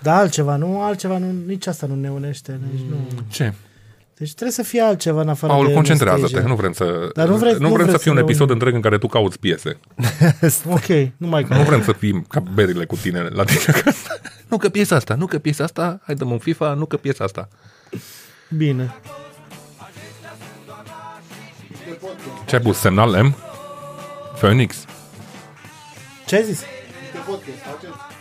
Da, 0.01 0.15
altceva, 0.17 0.55
nu? 0.55 0.81
Altceva, 0.81 1.17
nu, 1.17 1.31
nici 1.45 1.67
asta 1.67 1.87
nu 1.87 1.95
ne 1.95 2.09
unește. 2.11 2.59
Deci, 2.71 2.81
nu. 2.89 2.95
Ce? 3.29 3.53
Deci 4.17 4.29
trebuie 4.33 4.51
să 4.51 4.63
fie 4.63 4.81
altceva 4.81 5.21
în 5.21 5.29
afară 5.29 5.53
Paul, 5.53 5.67
de 5.67 5.73
concentrează-te. 5.73 6.21
nostalgie. 6.21 6.49
Nu 6.49 6.55
vrem 6.55 6.71
să, 6.73 7.09
Dar 7.13 7.27
nu 7.27 7.35
vreți- 7.35 7.59
nu 7.61 7.67
nu 7.67 7.73
vrem 7.73 7.85
să 7.85 7.89
vreți 7.89 8.03
fie 8.03 8.11
un 8.11 8.17
să 8.17 8.23
ne 8.23 8.29
episod 8.29 8.49
unim. 8.49 8.53
întreg 8.53 8.73
în 8.73 8.81
care 8.81 8.97
tu 8.97 9.07
cauți 9.07 9.39
piese. 9.39 9.79
Ok, 10.77 10.87
nu 11.17 11.27
mai 11.27 11.45
Nu 11.49 11.63
vrem 11.63 11.83
să 11.83 11.91
fim 11.91 12.25
ca 12.29 12.39
berile 12.53 12.85
cu 12.85 12.95
tine 12.95 13.19
la 13.21 13.43
tine 13.43 13.59
acasă. 13.67 14.07
Nu 14.49 14.57
că 14.57 14.69
piesa 14.69 14.95
asta, 14.95 15.15
nu 15.15 15.25
că 15.25 15.37
piesa 15.39 15.63
asta, 15.63 15.99
hai 16.05 16.15
dăm 16.15 16.31
un 16.31 16.37
FIFA, 16.37 16.73
nu 16.73 16.85
că 16.85 16.97
piesa 16.97 17.23
asta. 17.23 17.47
Bine. 18.57 18.95
Ce 22.45 22.55
ai 22.55 22.61
pus? 22.61 22.77
Semnal 22.77 23.23
M? 23.23 23.35
Phoenix? 24.39 24.85
Ce 26.25 26.35
ai 26.35 26.43
zis? 26.43 26.61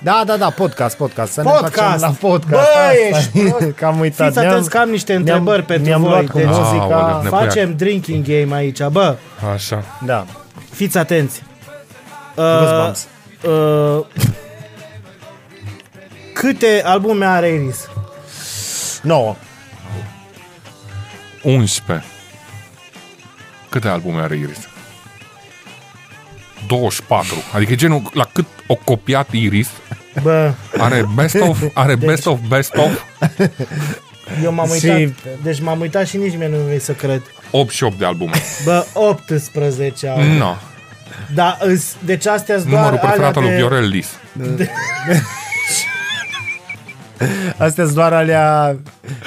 Da, 0.02 0.22
da, 0.26 0.36
da, 0.36 0.50
podcast, 0.50 0.96
podcast. 0.96 1.32
Să 1.32 1.42
Podcast! 1.42 1.74
ne 1.76 1.80
facem 1.82 2.00
la 2.00 2.08
podcast. 2.20 2.50
Bă, 2.50 2.56
Asta 2.58 2.92
ești 3.18 3.38
e. 3.40 3.48
prost. 3.50 3.72
Că 3.76 3.84
am 3.86 3.98
uitat. 4.00 4.26
Fiți 4.26 4.38
atenți 4.38 4.70
că 4.70 4.78
am 4.78 4.88
niște 4.88 5.12
ne-am- 5.12 5.20
întrebări 5.22 5.62
pentru 5.62 5.88
ne-am 5.88 6.00
voi. 6.00 6.10
luat 6.10 6.26
cu 6.26 6.38
Deci, 6.38 6.46
muzica. 6.46 6.94
Aoleu, 6.94 7.22
ne- 7.22 7.28
Facem 7.28 7.76
drinking 7.76 8.24
game 8.26 8.54
aici. 8.54 8.82
Bă, 8.86 9.16
Așa. 9.54 9.84
Da. 10.06 10.26
fiți 10.70 10.98
atenți. 10.98 11.42
Goosebumps. 12.36 13.06
uh, 13.42 14.04
câte 16.34 16.82
albume 16.84 17.24
are 17.26 17.48
Iris? 17.48 17.88
9. 19.02 19.36
11. 21.42 22.06
Câte 23.68 23.88
albume 23.88 24.20
are 24.20 24.36
Iris? 24.36 24.68
24. 26.66 27.34
Adică 27.54 27.72
e 27.72 27.76
genul 27.76 28.02
la 28.12 28.24
cât 28.32 28.46
o 28.66 28.74
copiat 28.74 29.28
Iris, 29.30 29.68
Bă, 30.22 30.52
are 30.78 31.04
best 31.14 31.34
of, 31.40 31.62
are 31.74 31.94
Deci- 31.94 32.08
best 32.08 32.26
of, 32.26 32.38
best 32.48 32.74
of, 32.76 32.90
eu 34.42 34.52
m-am 34.52 34.66
Și- 34.78 34.86
uitat. 34.86 35.16
Deci 35.42 35.60
m-am 35.60 35.80
uitat 35.80 36.06
și 36.06 36.16
nici 36.16 36.36
mie 36.36 36.48
nu 36.48 36.56
vrei 36.56 36.80
să 36.80 36.92
cred. 36.92 37.22
88 37.50 37.98
de 37.98 38.04
albume. 38.04 38.32
Bă, 38.64 38.86
18 38.94 40.08
au. 40.08 40.22
No. 40.22 40.54
Da, 41.34 41.58
îs, 41.60 41.96
deci 42.04 42.26
astea 42.26 42.58
sunt 42.58 42.70
doar 42.70 42.82
Numărul 42.82 43.08
preferat 43.08 43.36
al 43.36 43.42
alea 43.42 43.42
lui 43.42 43.50
de... 43.50 43.56
Viorel 43.56 43.88
Lis. 43.88 44.08
Astea 47.56 47.84
sunt 47.84 47.96
doar 47.96 48.12
alea... 48.12 48.76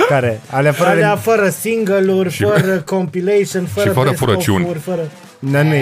Care? 0.09 0.41
Alea 0.49 0.71
fără... 0.71 0.89
Alea 0.89 1.15
fără 1.15 1.49
single-uri, 1.49 2.31
Și- 2.31 2.43
fără 2.43 2.81
compilation, 2.81 3.65
fără 3.65 3.87
și 3.87 3.93
fără 3.93 4.09
best 4.09 4.19
furăciuni. 4.21 4.63
of-uri, 4.63 4.79
Fără... 4.79 5.11
Nu, 5.39 5.63
nu 5.63 5.73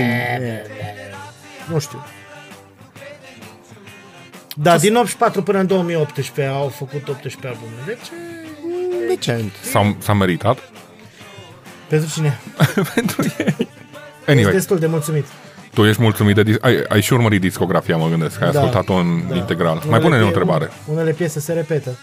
Nu 1.68 1.80
știu. 1.80 2.06
Da, 4.56 4.78
din 4.78 4.96
84 4.96 5.44
până 5.44 5.60
în 5.60 5.68
2018 5.68 6.54
au 6.56 6.68
făcut 6.68 7.08
18 7.08 7.48
albume. 7.48 7.72
Deci, 7.86 8.08
Decent. 9.08 9.52
S-a, 9.72 9.96
s-a 10.00 10.14
meritat 10.14 10.58
pentru 11.90 12.10
cine? 12.14 12.40
pentru 12.94 13.22
ei. 13.38 13.46
Ești 13.58 13.68
Anyway, 14.28 14.52
destul 14.52 14.80
de 14.80 14.88
mulțumit. 14.88 15.26
tu 15.74 15.84
ești 15.86 16.02
mulțumit 16.02 16.36
de... 16.36 16.44
dis- 16.44 16.58
Ai, 16.62 16.84
ai 16.88 17.02
și 17.02 17.14
urmărit 17.14 17.42
discografia, 17.42 17.98
mă 17.98 18.08
gândesc, 18.10 18.38
că 18.38 18.44
ai 18.44 18.52
Da. 18.52 18.60
ascultat-o 18.60 18.94
în 18.94 19.22
Da. 19.30 19.36
integral. 19.36 19.74
Mai 19.76 19.84
Unele 19.88 20.02
pune-ne 20.04 20.24
o 20.24 20.26
pie- 20.28 20.36
întrebare. 20.38 20.72
Unele 20.86 21.12
piese 21.12 21.40
se 21.40 21.54
repetă. 21.54 21.98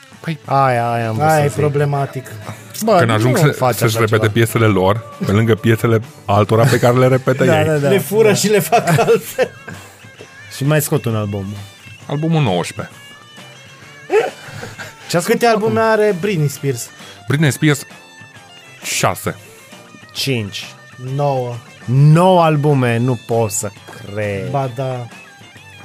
Aia, 0.45 0.90
aia 0.90 1.09
am 1.09 1.21
Aia 1.21 1.28
e 1.35 1.38
vrut 1.38 1.42
să 1.42 1.49
zic. 1.49 1.52
problematic. 1.61 2.26
Bă, 2.85 2.97
Când 2.99 3.11
ajung 3.11 3.37
nu 3.37 3.40
să, 3.42 3.49
faci 3.49 3.75
să-și 3.75 3.85
așa 3.97 3.99
repete 3.99 4.21
ceva. 4.21 4.33
piesele 4.33 4.66
lor, 4.66 5.14
pe 5.26 5.33
lângă 5.33 5.54
piesele 5.54 6.00
altora 6.25 6.64
pe 6.64 6.78
care 6.78 6.97
le 6.99 7.07
repetă 7.07 7.45
Da, 7.50 7.61
ei. 7.61 7.66
da, 7.66 7.76
da. 7.76 7.88
Le 7.88 7.99
fură 7.99 8.33
și 8.33 8.49
le 8.49 8.59
fac 8.59 8.88
altfel. 8.88 9.50
Și 10.57 10.64
mai 10.66 10.80
scot 10.83 11.04
un 11.04 11.16
album. 11.16 11.45
Albumul 12.10 12.42
19. 12.42 12.90
Ce 15.08 15.16
ascult 15.16 15.38
Câte 15.38 15.46
albume 15.46 15.80
are 15.80 16.16
Britney 16.20 16.48
Spears? 16.48 16.88
Britney 17.28 17.50
Spears 17.50 17.86
6. 18.82 19.36
5. 20.12 20.66
9. 21.14 21.54
9 21.84 22.42
albume, 22.42 22.96
nu 22.96 23.20
pot 23.26 23.50
să 23.50 23.70
cred. 24.04 24.50
Ba 24.50 24.70
da. 24.74 25.06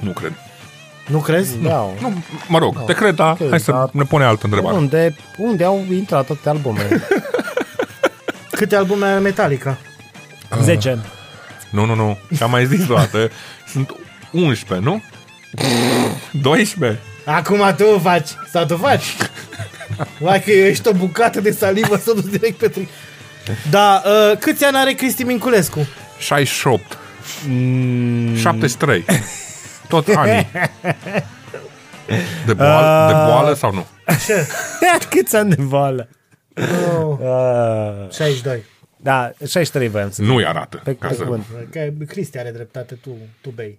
Nu 0.00 0.10
cred. 0.10 0.32
Nu 1.06 1.18
crezi? 1.18 1.58
Da. 1.58 1.88
Nu, 2.00 2.12
mă 2.48 2.58
rog, 2.58 2.84
te 2.84 2.92
cred, 2.92 3.14
da. 3.14 3.30
Ok, 3.40 3.48
Hai 3.48 3.60
să 3.60 3.70
da. 3.70 3.88
ne 3.92 4.02
pune 4.04 4.24
altă 4.24 4.44
întrebare. 4.44 4.76
Unde, 4.76 5.16
unde 5.38 5.64
au 5.64 5.84
intrat 5.90 6.26
toate 6.26 6.48
albumele? 6.48 7.02
Câte 8.50 8.76
albume 8.76 9.06
are 9.06 9.18
Metallica? 9.18 9.78
10. 10.62 10.98
Nu, 11.70 11.84
nu, 11.84 11.94
nu. 11.94 12.18
Ce 12.36 12.42
am 12.42 12.50
mai 12.50 12.66
zis 12.66 12.88
o 12.90 12.94
dată. 12.94 13.30
Sunt 13.68 13.94
11, 14.32 14.88
nu? 14.88 15.02
12. 16.42 17.00
Acum 17.24 17.74
tu 17.76 17.98
faci. 17.98 18.28
Sau 18.50 18.64
tu 18.64 18.76
faci. 18.76 19.16
Vai 20.18 20.42
că 20.42 20.50
ești 20.50 20.88
o 20.88 20.92
bucată 20.92 21.40
de 21.40 21.50
salivă 21.50 21.96
să 21.96 22.12
duci 22.12 22.30
direct 22.30 22.58
pe 22.58 22.68
tri... 22.68 22.88
Da, 23.70 24.02
uh, 24.06 24.38
câți 24.38 24.64
ani 24.64 24.76
are 24.76 24.92
Cristi 24.92 25.22
Minculescu? 25.22 25.86
68. 26.18 26.98
Mm, 27.48 28.36
73. 28.36 29.04
Tot 29.88 30.08
anii. 30.08 30.50
De 32.46 32.52
boală, 32.52 33.06
de 33.06 33.12
boală 33.12 33.54
sau 33.54 33.72
nu? 33.72 33.86
Ce? 34.26 34.46
Câți 35.10 35.36
ani 35.36 35.50
de 35.54 35.62
boală? 35.62 36.08
Oh, 36.98 37.18
Uh, 37.20 38.10
62. 38.12 38.62
da, 38.96 39.30
63 39.46 39.88
voiam 39.88 40.10
să 40.10 40.22
Nu-i 40.22 40.44
arată. 40.46 40.80
Pe, 40.84 40.94
Ca 40.94 41.08
pe 41.08 41.14
să... 41.14 41.22
cuvânt. 41.22 41.44
Că 41.70 41.80
Cristi 42.06 42.38
are 42.38 42.50
dreptate, 42.50 42.94
tu, 42.94 43.10
tu 43.40 43.50
bei. 43.54 43.78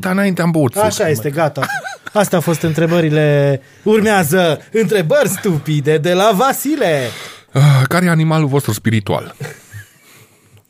Dar 0.00 0.12
înainte 0.12 0.42
am 0.42 0.50
băut 0.50 0.72
suc. 0.72 0.82
Așa 0.82 1.08
este, 1.08 1.30
gata. 1.30 1.66
Astea 2.12 2.38
au 2.38 2.44
fost 2.44 2.62
întrebările. 2.62 3.60
Urmează 3.82 4.60
întrebări 4.72 5.28
stupide 5.28 5.98
de 5.98 6.12
la 6.12 6.30
Vasile. 6.34 7.06
Ah, 7.52 7.82
Care 7.88 8.06
e 8.06 8.10
animalul 8.10 8.46
vostru 8.48 8.72
spiritual? 8.72 9.34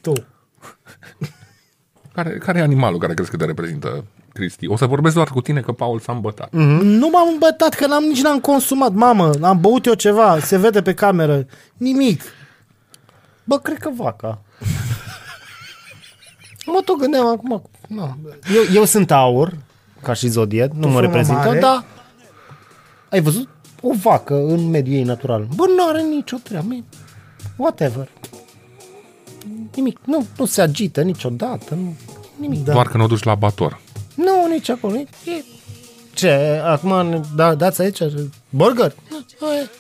Tu. 0.01 0.13
Care, 2.15 2.31
care 2.39 2.59
e 2.59 2.63
animalul 2.63 2.99
care 2.99 3.15
crezi 3.15 3.31
că 3.31 3.37
te 3.37 3.45
reprezintă, 3.45 4.05
Cristi? 4.33 4.67
O 4.67 4.77
să 4.77 4.87
vorbesc 4.87 5.15
doar 5.15 5.29
cu 5.29 5.41
tine 5.41 5.61
că 5.61 5.73
Paul 5.73 5.99
s-a 6.01 6.13
îmbătat. 6.13 6.49
Mm. 6.53 6.85
Nu 6.85 7.09
m-am 7.09 7.29
îmbătat 7.33 7.75
că 7.75 7.87
n-am, 7.87 8.03
nici 8.05 8.23
n-am 8.23 8.41
consumat. 8.41 8.93
Mamă, 8.93 9.31
am 9.43 9.61
băut 9.61 9.87
eu 9.87 9.95
ceva, 9.95 10.39
se 10.41 10.57
vede 10.59 10.83
pe 10.83 10.95
cameră. 10.95 11.47
Nimic. 11.77 12.23
Bă, 13.45 13.59
cred 13.59 13.79
că 13.79 13.91
vaca. 13.97 14.43
Mă 16.73 16.81
tot 16.85 16.99
gândeam 16.99 17.27
acum. 17.27 17.63
Nu. 17.89 18.17
Eu, 18.55 18.63
eu 18.75 18.85
sunt 18.85 19.11
aur, 19.11 19.57
ca 20.03 20.13
și 20.13 20.29
zodiet, 20.29 20.73
nu 20.73 20.79
mă 20.79 20.83
formă 20.93 21.01
reprezintă, 21.01 21.47
mare. 21.47 21.59
dar 21.59 21.85
ai 23.11 23.21
văzut 23.21 23.49
o 23.81 23.89
vacă 24.03 24.35
în 24.35 24.71
mediul 24.71 24.97
ei 24.97 25.03
natural. 25.03 25.47
Bă, 25.55 25.65
nu 25.77 25.89
are 25.89 26.03
nicio 26.03 26.37
treabă. 26.43 26.85
Whatever. 27.57 28.09
Nimic. 29.75 29.99
Nu, 30.05 30.27
nu 30.39 30.45
se 30.45 30.61
agită 30.61 31.03
niciodată. 31.03 31.75
Nu, 31.75 31.95
nimic. 32.37 32.65
Da. 32.65 32.73
Doar 32.73 32.87
că 32.89 32.97
nu 32.97 33.05
o 33.05 33.07
duci 33.07 33.23
la 33.23 33.31
abator. 33.31 33.81
Nu, 34.15 34.47
nici 34.51 34.69
acolo. 34.69 34.95
E, 34.97 35.07
e- 35.25 35.45
ce, 36.15 36.31
acum 36.65 37.09
ne- 37.09 37.21
da, 37.35 37.55
dați 37.55 37.81
aici 37.83 37.99
burger? 38.51 38.95
Nu, 39.11 39.47
aia. 39.49 39.71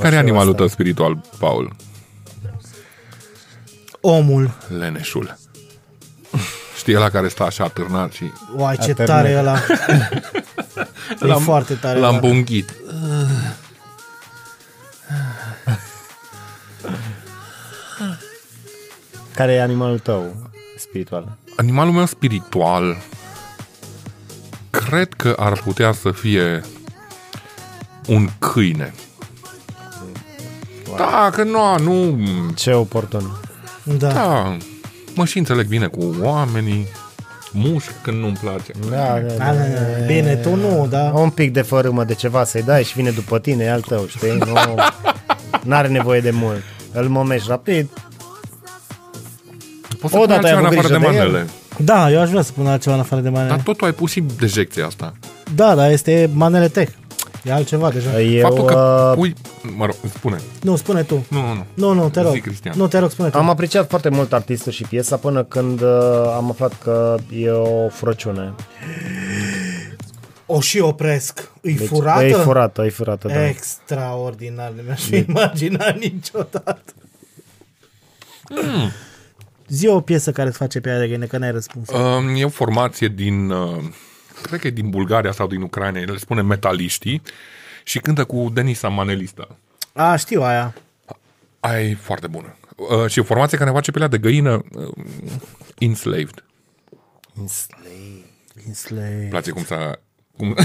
Care 0.00 0.14
e 0.14 0.18
animalul 0.18 0.54
tău 0.54 0.66
spiritual, 0.66 1.20
Paul? 1.38 1.76
Omul. 4.00 4.50
Leneșul. 4.78 5.38
Știi 6.76 6.94
la 6.94 7.08
care 7.10 7.28
stă 7.28 7.42
așa 7.42 7.64
atârnat 7.64 8.12
și 8.12 8.24
Uai, 8.56 8.76
ce 8.76 8.90
Atârnă. 8.90 9.04
tare 9.04 9.28
e 9.28 9.38
ăla. 9.38 9.56
e 11.22 11.26
L-am- 11.26 11.42
foarte 11.42 11.74
tare. 11.74 11.98
l-am 11.98 12.10
ăla. 12.14 12.20
bunghit. 12.20 12.72
Care 19.34 19.52
e 19.52 19.60
animalul 19.62 19.98
tău 19.98 20.36
spiritual? 20.78 21.32
Animalul 21.56 21.92
meu 21.92 22.06
spiritual 22.06 22.96
cred 24.70 25.14
că 25.14 25.34
ar 25.38 25.52
putea 25.62 25.92
să 25.92 26.10
fie 26.10 26.60
un 28.06 28.28
câine. 28.38 28.94
Da, 30.96 31.30
că 31.32 31.42
nu, 31.42 31.78
nu, 31.78 32.18
Ce 32.54 32.72
oportun. 32.72 33.30
Da. 33.98 34.08
da, 34.12 34.56
mă 35.14 35.24
și 35.24 35.38
înțeleg 35.38 35.66
bine 35.66 35.86
cu 35.86 36.16
oamenii, 36.22 36.86
mușc 37.52 37.90
când 38.02 38.18
nu-mi 38.20 38.36
place. 38.42 38.72
Da, 38.90 38.96
da, 38.96 39.18
Da, 39.20 39.44
da, 39.44 39.52
da. 39.52 40.04
Bine, 40.06 40.36
tu 40.36 40.54
nu, 40.54 40.86
da. 40.90 41.10
Un 41.14 41.30
pic 41.30 41.52
de 41.52 41.62
fărâmă 41.62 42.04
de 42.04 42.14
ceva 42.14 42.44
să-i 42.44 42.62
dai 42.62 42.82
și 42.84 42.94
vine 42.94 43.10
după 43.10 43.38
tine, 43.38 43.64
e 43.64 43.70
al 43.70 43.80
tău, 43.80 44.06
știi? 44.06 44.38
Nu 45.62 45.74
are 45.74 45.88
nevoie 45.88 46.20
de 46.20 46.30
mult. 46.30 46.62
Îl 46.92 47.08
momești 47.08 47.48
rapid. 47.48 47.88
Poți 50.00 50.12
să 50.12 50.18
O 50.18 50.24
pun 50.24 50.28
dată 50.28 50.46
ai 50.46 50.52
altceva 50.52 50.58
în 50.58 50.64
avut 50.66 50.78
afară 50.78 50.92
de 50.92 50.98
grijă 50.98 51.10
de 51.12 51.16
el. 51.24 51.30
manele. 51.30 51.48
Da, 51.78 52.10
eu 52.10 52.20
aș 52.20 52.28
vrea 52.30 52.42
să 52.42 52.52
pun 52.52 52.66
altceva 52.66 52.94
în 52.94 53.00
afară 53.00 53.20
de 53.20 53.28
manele. 53.28 53.48
Dar 53.50 53.60
tot 53.60 53.76
tu 53.76 53.84
ai 53.84 53.92
pus 53.92 54.10
și 54.10 54.24
dejecția 54.38 54.86
asta. 54.86 55.12
Da, 55.54 55.74
dar 55.74 55.90
este 55.90 56.30
manele 56.32 56.68
tech. 56.68 56.92
E 57.44 57.52
altceva 57.52 57.90
deja. 57.90 58.20
Eu, 58.20 58.42
Faptul 58.42 58.64
că 58.64 59.08
uh, 59.10 59.16
pui... 59.16 59.34
Mă 59.76 59.84
rog, 59.84 59.94
spune. 60.14 60.40
Nu, 60.62 60.76
spune 60.76 61.02
tu. 61.02 61.26
Nu, 61.28 61.40
nu, 61.40 61.54
nu. 61.54 61.66
Nu, 61.74 61.92
nu, 61.92 62.10
te 62.10 62.20
rog. 62.20 62.32
Zi, 62.32 62.40
Cristian. 62.40 62.74
Nu, 62.76 62.88
te 62.88 62.98
rog, 62.98 63.10
spune 63.10 63.28
tu. 63.28 63.38
Am 63.38 63.48
apreciat 63.48 63.88
foarte 63.88 64.08
mult 64.08 64.32
artistul 64.32 64.72
și 64.72 64.82
piesa 64.82 65.16
până 65.16 65.44
când 65.44 65.80
uh, 65.80 66.32
am 66.36 66.50
aflat 66.50 66.82
că 66.82 67.16
e 67.30 67.50
o 67.50 67.88
furăciune. 67.88 68.54
O 70.46 70.60
și 70.60 70.78
opresc. 70.78 71.50
E 71.60 71.72
Deci, 71.72 71.86
furată? 71.86 72.24
E 72.24 72.32
furată, 72.32 72.84
e 72.84 72.88
furată, 72.88 73.28
da. 73.28 73.46
Extraordinar, 73.46 74.70
nu 74.76 74.82
mi-aș 74.82 75.02
fi 75.02 75.24
imaginat 75.28 75.98
niciodată. 76.10 76.94
Hmm. 78.44 78.90
Zi 79.68 79.86
o 79.86 80.00
piesă 80.00 80.32
care 80.32 80.48
îți 80.48 80.56
face 80.56 80.80
pe 80.80 80.90
aia 80.90 80.98
de 80.98 81.06
găină, 81.06 81.24
că 81.24 81.38
n-ai 81.38 81.50
răspuns. 81.50 81.88
Uh, 81.88 82.40
e 82.40 82.44
o 82.44 82.48
formație 82.48 83.08
din, 83.08 83.50
uh, 83.50 83.84
cred 84.42 84.60
că 84.60 84.66
e 84.66 84.70
din 84.70 84.90
Bulgaria 84.90 85.32
sau 85.32 85.46
din 85.46 85.62
Ucraina, 85.62 85.98
le 85.98 86.16
spune 86.16 86.42
metaliștii 86.42 87.22
și 87.84 87.98
cântă 87.98 88.24
cu 88.24 88.50
Denisa 88.52 88.88
Manelista. 88.88 89.48
A, 89.92 90.16
știu 90.16 90.42
aia. 90.42 90.74
Aia 91.60 91.80
e 91.88 91.94
foarte 92.00 92.26
bună. 92.26 92.54
Uh, 92.76 93.06
și 93.10 93.18
o 93.18 93.22
formație 93.22 93.56
care 93.58 93.70
ne 93.70 93.76
face 93.76 93.90
pielea 93.90 94.08
de 94.08 94.18
găină 94.18 94.64
uh, 94.72 94.88
Enslaved. 95.78 96.44
Inslay. 98.66 99.26
place 99.30 99.50
cum 99.50 99.64
s-a... 99.64 99.98
Cum... 100.36 100.54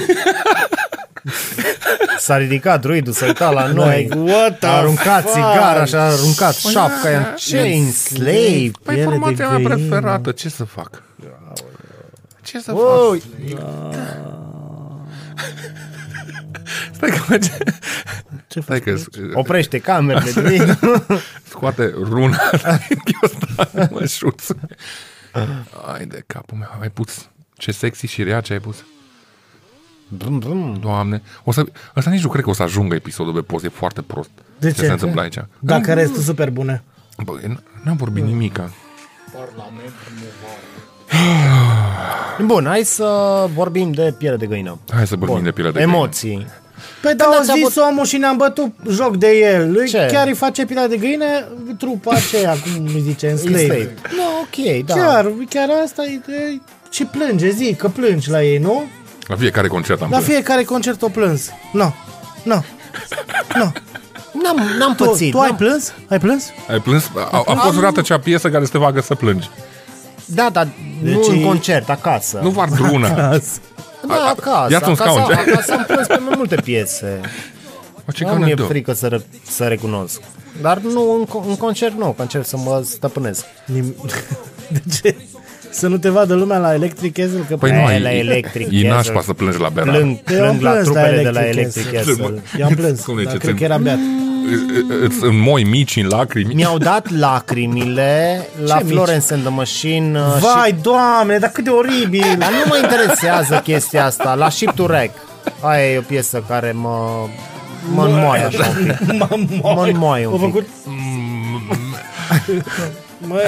S-a 2.17 2.37
ridicat 2.37 2.81
druidul, 2.81 3.13
s-a 3.13 3.25
uitat 3.25 3.53
la 3.53 3.67
noi. 3.67 4.09
what 4.15 4.59
the 4.59 4.67
a 4.67 4.71
aruncat 4.71 5.21
fuck? 5.21 5.33
țigara 5.33 5.85
și 5.85 5.95
a 5.95 5.99
aruncat 6.01 6.55
șapca. 6.55 7.09
aia- 7.09 7.11
ea. 7.11 7.33
Ce 7.37 7.57
enslave? 7.57 8.71
Păi 8.83 8.95
Piele 8.95 9.03
de 9.03 9.03
formația 9.03 9.49
mea 9.49 9.57
găină. 9.57 9.75
preferată, 9.75 10.31
ce 10.31 10.49
să 10.49 10.63
fac? 10.63 11.03
Ce 12.45 12.59
să 12.59 12.71
fac? 12.71 12.79
Oh, 12.81 13.21
Stai 16.93 17.09
că 17.09 17.19
merge... 17.29 17.49
Ce 18.47 18.59
Stai 18.59 18.79
faci? 18.79 18.93
că 18.93 19.01
oprește 19.39 19.79
camerele. 19.79 20.31
druid. 20.31 20.79
scoate 21.49 21.91
runa 21.95 22.37
din 22.87 23.01
ghiostan, 23.05 23.89
mă 23.91 24.05
șuț. 24.05 24.47
Ai 25.93 26.05
de 26.05 26.23
capul 26.27 26.57
meu, 26.57 26.69
ai 26.81 26.89
pus... 26.89 27.29
Ce 27.57 27.71
sexy 27.71 28.07
și 28.07 28.23
rea 28.23 28.41
ce 28.41 28.53
ai 28.53 28.59
pus. 28.59 28.85
Brum, 30.07 30.39
brum. 30.39 30.77
Doamne, 30.81 31.21
o 31.43 31.51
să, 31.51 31.63
ăsta 31.95 32.09
nici 32.09 32.21
nu 32.21 32.29
cred 32.29 32.43
că 32.43 32.49
o 32.49 32.53
să 32.53 32.63
ajungă 32.63 32.95
episodul 32.95 33.33
pe 33.33 33.41
post, 33.41 33.63
e 33.63 33.67
foarte 33.69 34.01
prost. 34.01 34.29
De 34.59 34.71
ce? 34.71 34.79
ce? 34.79 34.85
se 34.85 34.91
întâmplă 34.91 35.21
aici? 35.21 35.37
Dacă 35.59 35.93
restul 35.93 36.21
super 36.21 36.49
bune. 36.49 36.83
Băi, 37.23 37.41
n- 37.55 37.59
n-am 37.83 37.95
vorbit 37.95 38.23
nimica. 38.23 38.71
Bun, 42.45 42.65
hai 42.67 42.83
să 42.83 43.05
vorbim 43.55 43.91
de 43.91 44.13
piele 44.17 44.35
de 44.35 44.45
găină. 44.45 44.77
Hai 44.93 45.07
să 45.07 45.15
vorbim 45.19 45.43
de 45.43 45.51
pielea 45.51 45.71
de 45.71 45.77
găină. 45.79 45.93
Emoții. 45.95 46.47
Păi 47.01 47.13
da, 47.15 47.25
ați 47.25 47.49
au 47.49 47.55
zis 47.55 47.77
avut- 47.77 47.91
omul 47.91 48.05
și 48.05 48.17
ne-am 48.17 48.37
bătut 48.37 48.71
joc 48.89 49.17
de 49.17 49.27
el. 49.37 49.71
Lui 49.71 49.87
Ce? 49.87 50.07
chiar 50.11 50.27
îi 50.27 50.33
face 50.33 50.65
pila 50.65 50.87
de 50.87 50.97
găină 50.97 51.25
trupa 51.77 52.11
aceea, 52.15 52.51
cum 52.51 52.85
îi 52.93 53.01
zice, 53.01 53.29
în 53.29 53.37
slave. 53.37 53.61
Enslave. 53.61 53.93
Nu, 54.15 54.23
ok, 54.41 54.85
da. 54.85 54.93
Chiar, 54.93 55.31
chiar 55.49 55.69
asta 55.83 56.03
e, 56.03 56.31
e... 56.33 56.59
Și 56.89 57.05
plânge, 57.05 57.49
zi 57.49 57.75
că 57.77 57.87
plângi 57.87 58.29
la 58.29 58.43
ei, 58.43 58.57
nu? 58.57 58.83
La 59.27 59.35
fiecare 59.35 59.67
concert 59.67 60.01
am 60.01 60.07
La 60.11 60.17
plâns. 60.17 60.31
fiecare 60.31 60.63
concert 60.63 61.01
o 61.01 61.07
plâns. 61.09 61.49
Nu, 61.71 61.93
nu, 62.43 62.65
nu. 63.55 63.71
N-am, 64.43 64.61
n-am 64.79 64.95
Tu, 64.95 65.03
pățit. 65.03 65.31
tu 65.31 65.39
ai 65.39 65.47
n-am- 65.47 65.57
plâns? 65.57 65.93
Ai 66.09 66.19
plâns? 66.19 66.45
Ai 66.69 66.79
plâns? 66.79 67.11
A, 67.31 67.43
a 67.45 67.53
fost 67.55 67.73
vreodată 67.75 67.99
acea 67.99 68.19
piesă 68.19 68.49
care 68.49 68.65
să 68.65 68.71
te 68.71 68.77
facă 68.77 69.01
să 69.01 69.15
plângi. 69.15 69.49
Da, 70.25 70.49
dar 70.51 70.67
nu 71.03 71.09
Deci 71.19 71.27
în 71.27 71.35
e- 71.37 71.43
concert, 71.43 71.89
acasă. 71.89 72.39
Nu 72.43 72.49
Vardruna. 72.49 73.09
Da, 74.07 74.15
acasă. 74.37 74.71
Ia-ți 74.71 74.89
un 74.89 74.95
acasă, 74.99 75.11
scaun. 75.11 75.31
acasă 75.47 75.73
am 75.73 75.83
plâns 75.87 76.07
pe 76.07 76.17
mai 76.25 76.33
multe 76.37 76.55
piese. 76.55 77.19
O, 78.07 78.11
ce 78.11 78.23
Nu 78.23 78.29
mi-e 78.33 78.43
anecdotă. 78.43 78.69
frică 78.69 78.93
să, 78.93 79.07
re- 79.07 79.25
să 79.49 79.63
recunosc. 79.63 80.21
Dar 80.61 80.77
nu, 80.77 81.11
în, 81.19 81.25
co- 81.25 81.47
în 81.47 81.55
concert 81.55 81.97
nu, 81.97 82.11
că 82.11 82.21
încerc 82.21 82.45
să 82.45 82.57
mă 82.57 82.81
stăpânesc. 82.85 83.45
Nim- 83.65 83.95
De 84.73 84.81
ce? 85.01 85.15
Să 85.69 85.87
nu 85.87 85.97
te 85.97 86.09
vadă 86.09 86.33
lumea 86.33 86.57
la 86.57 86.73
Electric 86.73 87.13
Castle? 87.13 87.39
Că 87.49 87.55
Păi 87.57 87.69
E, 87.69 87.75
nu, 87.75 87.85
ai, 87.85 88.01
la 88.01 88.13
Electric 88.13 88.67
E 88.71 88.87
nașpa 88.87 89.01
Castle. 89.01 89.21
să 89.21 89.33
plângi 89.33 89.59
la 89.59 89.69
Bernard. 89.69 89.97
Plâng, 89.97 90.19
Eu 90.31 90.47
am 90.47 90.57
plâng 90.57 90.61
la 90.61 90.69
plâns 90.71 90.87
la 90.87 90.93
trupele 91.01 91.23
de 91.23 91.29
la 91.29 91.47
Electric 91.47 91.85
Electric 91.85 91.93
Castle. 91.95 92.13
Castle. 92.15 92.41
Eu 92.59 92.65
am 92.65 92.73
plâns, 92.73 93.01
Cum 93.05 93.15
dar 93.15 93.23
zice, 93.23 93.37
cred 93.37 93.51
ți- 93.53 93.57
că 93.57 93.63
era 93.63 93.77
beat. 93.77 93.97
Îți 95.01 95.23
înmoi 95.23 95.63
mici 95.63 95.95
în 95.95 96.07
lacrimi. 96.07 96.53
Mi-au 96.53 96.77
dat 96.77 97.11
lacrimile 97.17 98.47
la 98.65 98.77
Ce 98.77 98.83
mici? 98.83 98.93
Florence 98.93 99.33
and 99.33 99.41
the 99.43 99.51
Machine 99.51 100.19
uh, 100.19 100.25
Vai, 100.39 100.67
și... 100.69 100.75
doamne, 100.81 101.37
dar 101.37 101.49
cât 101.49 101.63
de 101.63 101.69
oribil! 101.69 102.35
Dar 102.37 102.49
nu 102.49 102.63
mă 102.67 102.79
interesează 102.83 103.61
chestia 103.63 104.05
asta. 104.05 104.33
La 104.33 104.49
Ship 104.49 104.71
to 104.71 104.83
Wreck. 104.83 105.11
Aia 105.61 105.91
e 105.91 105.97
o 105.97 106.01
piesă 106.01 106.43
care 106.47 106.71
mă... 106.71 106.97
Mă 107.93 108.03
înmoaie 108.05 108.43
așa 108.43 108.67
un 108.67 108.85
pic. 108.85 108.97
Mă 109.75 109.83
înmoaie 109.87 110.25
Au 110.25 110.31
un 110.31 110.37
pic. 110.39 110.47
făcut... 110.47 110.67
Mă, 113.27 113.41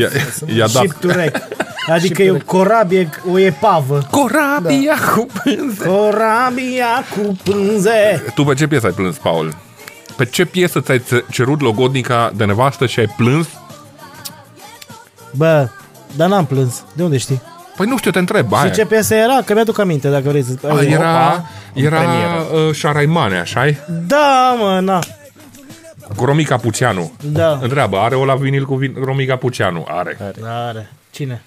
I-a, 0.00 0.08
i-a 0.56 0.66
dat 0.66 0.82
ship 0.82 0.92
to 0.92 1.08
wreck. 1.08 1.38
Adică 1.88 2.22
e 2.22 2.30
o 2.30 2.36
corabie, 2.44 3.10
o 3.32 3.38
epavă. 3.38 4.06
corabia 4.10 4.94
cu 5.14 5.26
pânze. 5.42 5.84
Corabia 5.86 7.04
cu 7.16 7.36
pânze. 7.42 8.24
Tu 8.34 8.44
pe 8.44 8.54
ce 8.54 8.66
piesă 8.66 8.86
ai 8.86 8.92
plâns, 8.92 9.16
Paul? 9.16 9.54
Pe 10.16 10.24
ce 10.24 10.44
piesă 10.44 10.80
ți-ai 10.80 10.98
ț- 11.00 11.24
cerut 11.30 11.60
logodnica 11.60 12.32
de 12.36 12.44
nevastă 12.44 12.86
și 12.86 13.00
ai 13.00 13.14
plâns? 13.16 13.46
Bă, 15.34 15.68
dar 16.16 16.28
n-am 16.28 16.46
plâns. 16.46 16.84
De 16.92 17.02
unde 17.02 17.16
știi? 17.16 17.42
Păi 17.76 17.86
nu 17.86 17.98
știu, 17.98 18.10
te 18.10 18.18
întreb. 18.18 18.48
Și 18.48 18.54
Aia. 18.54 18.70
ce 18.70 18.86
piesă 18.86 19.14
era? 19.14 19.42
Că 19.44 19.54
mi-aduc 19.54 19.78
aminte, 19.78 20.08
dacă 20.08 20.28
vrei 20.28 20.42
să... 20.42 20.52
A, 20.62 20.82
era 20.82 20.98
Opa, 21.00 21.48
în 21.74 21.84
era 21.84 21.98
premieră. 21.98 22.66
uh, 22.68 22.74
Șaraimane, 22.74 23.38
așa 23.38 23.66
Da, 24.06 24.56
mă, 24.58 24.80
na. 24.80 24.98
Cu 26.16 26.24
Romica 26.24 26.56
Puceanu. 26.56 27.12
Da. 27.22 27.58
Întreabă, 27.62 27.96
are 27.98 28.14
o 28.14 28.24
la 28.24 28.34
vinil 28.34 28.64
cu 28.64 28.78
vin- 28.84 28.94
Romica 29.04 29.36
Puceanu? 29.36 29.84
Are. 29.88 30.34
Are. 30.44 30.90
Cine? 31.10 31.42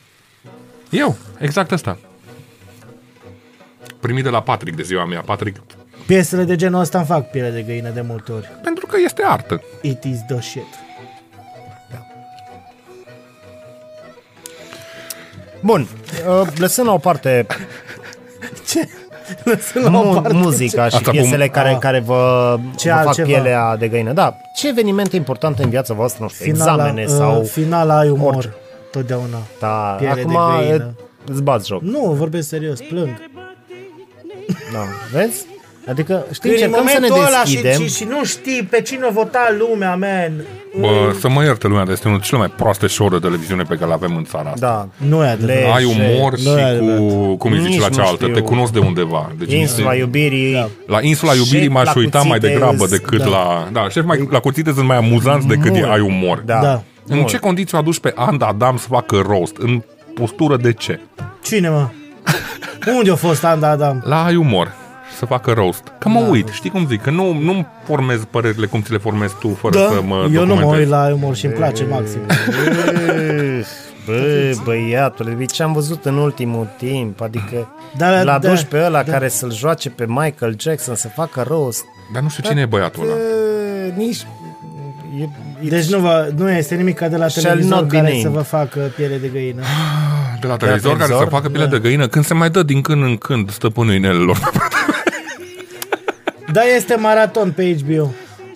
Eu, 0.90 1.18
exact 1.38 1.72
asta. 1.72 1.98
Primit 4.00 4.24
de 4.24 4.30
la 4.30 4.42
Patrick 4.42 4.76
de 4.78 4.84
ziua 4.84 5.06
mea. 5.06 5.22
Patrick, 5.22 5.60
Piesele 6.10 6.44
de 6.44 6.56
genul 6.56 6.80
ăsta 6.80 6.98
îmi 6.98 7.08
fac 7.08 7.30
piele 7.30 7.50
de 7.50 7.62
găină 7.62 7.90
de 7.90 8.02
multe 8.02 8.32
ori. 8.32 8.50
pentru 8.64 8.86
că 8.86 8.96
este 9.04 9.24
artă. 9.26 9.62
It 9.82 10.04
is 10.04 10.20
the 10.28 10.42
shit. 10.42 10.64
Bun, 15.64 15.88
uh, 16.42 16.48
lăsând 16.58 16.88
la 16.88 16.94
o 16.94 16.98
parte 16.98 17.46
Ce? 18.70 18.88
Lăsăm 19.44 19.82
la 19.82 20.00
o 20.00 20.04
mu- 20.04 20.14
parte. 20.14 20.34
muzica 20.34 20.88
și 20.90 20.96
Asta 20.96 21.12
piesele 21.12 21.44
cum- 21.46 21.54
care, 21.54 21.70
Ah. 21.70 21.78
care 21.80 22.00
vă, 22.00 22.58
Ce 22.78 22.90
vă 22.90 22.96
fac 22.96 23.06
altceva? 23.06 23.28
pielea 23.28 23.76
de 23.78 23.88
găină. 23.88 24.14
Da, 24.14 24.36
ce 24.56 24.68
evenimente 24.68 25.16
importante 25.16 25.64
în 25.64 25.70
viața 25.70 25.94
voastră, 25.94 26.24
nu 26.24 26.30
știu, 26.30 26.46
examene 26.46 27.02
uh, 27.04 27.08
sau... 27.10 27.44
Finala 27.44 27.98
ai 27.98 28.10
umor. 28.10 28.34
orice. 28.36 28.54
Totdeauna. 28.92 29.38
Da, 29.60 29.68
piele 30.00 30.22
acum 30.22 30.58
de 30.60 30.66
găină. 30.68 30.96
îți 31.26 31.42
bați 31.44 31.68
joc. 31.68 31.82
Nu, 31.82 32.00
vorbesc 32.12 32.48
serios, 32.48 32.80
plâng. 32.82 33.10
Da, 34.74 34.80
vezi? 35.12 35.46
Adică, 35.88 36.26
știi, 36.34 36.50
Când 36.50 36.62
în 36.62 36.68
încercăm 36.74 36.88
să 36.88 37.00
ne 37.00 37.08
momentul 37.08 37.28
ăla 37.34 37.44
și, 37.44 37.54
deschidem. 37.62 37.88
și, 37.88 37.96
și, 37.96 38.04
nu 38.04 38.24
știi 38.26 38.68
pe 38.70 38.82
cine 38.82 39.06
o 39.10 39.12
vota 39.12 39.56
lumea, 39.60 39.90
man. 39.96 40.32
Bă, 40.80 41.16
să 41.20 41.30
mă 41.30 41.44
ierte 41.44 41.68
lumea, 41.68 41.84
dar 41.84 41.94
este 41.94 42.08
unul 42.08 42.20
dintre 42.20 42.36
cele 42.38 42.48
mai 42.48 42.58
proaste 42.58 42.88
show 42.88 43.10
de 43.10 43.18
televiziune 43.18 43.64
pe 43.64 43.76
care 43.76 43.86
le 43.88 43.94
avem 43.94 44.16
în 44.16 44.24
țara 44.24 44.50
asta. 44.50 44.66
Da, 45.00 45.06
Nu 45.08 45.24
e 45.24 45.28
adevărat. 45.28 45.62
Le- 45.64 45.72
Ai 45.76 45.84
umor 45.84 46.32
Nu 46.38 46.58
e 46.58 46.58
și 46.62 46.64
adevărat. 46.66 46.98
cu, 46.98 47.36
cum 47.36 47.52
îi 47.52 47.60
zici 47.60 47.68
Nici 47.70 47.80
la 47.80 47.88
nu 47.88 47.94
cealaltă, 47.96 48.24
știu. 48.26 48.34
te 48.36 48.42
cunosc 48.42 48.72
de 48.72 48.80
undeva. 48.80 49.32
Deci 49.38 49.54
insula 49.54 49.88
este- 49.90 50.00
iubirii, 50.02 50.54
Da. 50.54 50.68
La 50.88 51.02
insula 51.02 51.34
iubirii 51.34 51.62
Șef 51.62 51.72
m-aș 51.72 51.86
la 51.86 51.94
uita 51.96 52.18
mai 52.22 52.28
cuțite 52.38 52.48
degrabă 52.48 52.84
îs- 52.84 52.90
decât 52.90 53.20
da. 53.20 53.26
la... 53.28 53.68
Da, 53.72 53.90
șef 53.90 54.06
mai, 54.06 54.28
la 54.32 54.40
cuțite 54.40 54.72
sunt 54.74 54.86
mai 54.88 54.98
amuzanți 54.98 55.48
decât 55.48 55.76
e 55.76 55.80
Mult. 55.80 55.92
ai 55.92 56.00
umor. 56.00 56.42
Da. 56.46 56.60
Da. 56.62 56.82
În 57.08 57.16
Mult. 57.18 57.28
ce 57.30 57.38
condiții 57.38 57.78
o 57.78 57.80
aduci 57.80 58.00
pe 58.00 58.14
Anda 58.16 58.46
Adam 58.46 58.78
să 58.78 58.86
facă 58.90 59.22
roast? 59.28 59.56
În 59.58 59.82
postură 60.14 60.58
de 60.58 60.74
ce? 60.74 61.00
Cine, 61.44 61.70
mă? 61.70 61.88
Unde 62.98 63.12
a 63.12 63.16
fost 63.16 63.44
Anda 63.46 63.70
Adam? 63.70 64.02
La 64.06 64.26
ai 64.26 64.36
umor. 64.36 64.74
Să 65.20 65.26
facă 65.26 65.52
roast. 65.52 65.84
Că 65.98 66.10
mă 66.10 66.20
uit, 66.20 66.48
știi 66.48 66.70
cum 66.70 66.88
zic? 66.88 67.02
Că 67.02 67.10
nu, 67.10 67.34
nu 67.40 67.66
formez 67.86 68.20
părerile 68.32 68.66
cum 68.66 68.82
ți 68.82 68.92
le 68.92 68.98
formezi 68.98 69.34
tu 69.40 69.58
fără 69.62 69.78
să 69.78 70.02
mă 70.06 70.16
Da, 70.16 70.34
eu 70.34 70.46
nu 70.46 70.54
mă 70.54 70.62
documentezi. 70.62 70.80
uit 70.80 70.88
la 70.90 71.14
umor 71.14 71.36
și 71.36 71.46
îmi 71.46 71.54
place 71.54 71.86
maxim. 71.90 72.20
Bă, 74.06 74.52
băiatule, 74.64 75.46
ce 75.46 75.64
am 75.64 75.74
văzut 75.74 76.06
în 76.06 76.18
ultimul 76.18 76.68
timp, 76.78 77.22
adică 77.22 77.68
Da, 77.98 78.24
l-a 78.24 78.38
da, 78.40 78.50
dus 78.50 78.64
pe 78.64 78.84
ăla 78.86 79.04
da. 79.04 79.12
care 79.12 79.28
să-l 79.28 79.54
joace 79.54 79.90
pe 79.90 80.06
Michael 80.08 80.56
Jackson 80.60 80.96
să 80.96 81.08
facă 81.08 81.46
roast. 81.48 81.84
Dar 82.14 82.22
nu 82.22 82.30
știu 82.30 82.44
cine 82.44 82.62
e 82.62 82.66
băiatul 82.66 83.04
ăla. 83.04 83.14
Bă, 83.14 83.94
nici... 83.96 84.26
E, 85.20 85.24
e, 85.66 85.70
Deci 85.70 85.90
nu, 85.90 86.00
vă, 86.00 86.32
nu 86.38 86.52
este 86.52 86.76
nimic 86.76 86.96
ca 86.98 87.08
de 87.08 87.18
la 87.18 87.28
Shall 87.28 87.46
televizor 87.48 87.80
not 87.80 87.90
be 87.90 87.96
care 87.96 88.08
named. 88.08 88.22
să 88.24 88.30
vă 88.30 88.42
facă 88.42 88.80
piele 88.96 89.18
de 89.18 89.28
găină. 89.28 89.62
De 90.42 90.48
la 90.48 90.56
televizor 90.56 90.92
care 90.92 91.02
să 91.04 91.08
televizor? 91.08 91.34
facă 91.40 91.50
piele 91.50 91.66
de 91.66 91.80
găină 91.80 92.08
când 92.08 92.26
se 92.26 92.34
mai 92.34 92.50
dă 92.50 92.64
din 92.64 92.82
când 92.82 93.04
în 93.04 93.18
când 93.18 93.52
stăpânul 93.52 93.94
inelelor. 93.94 94.52
Da, 96.52 96.62
este 96.62 96.96
maraton 96.96 97.52
pe 97.52 97.78
HBO. 97.82 98.12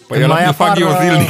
Păi 0.07 0.19
Când 0.19 0.23
ăla 0.23 0.33
mai 0.33 0.45
îl 0.45 0.53
fac 0.53 0.67
apar, 0.67 0.81
eu 0.81 0.87
uh, 0.87 0.97
zilnic. 1.01 1.29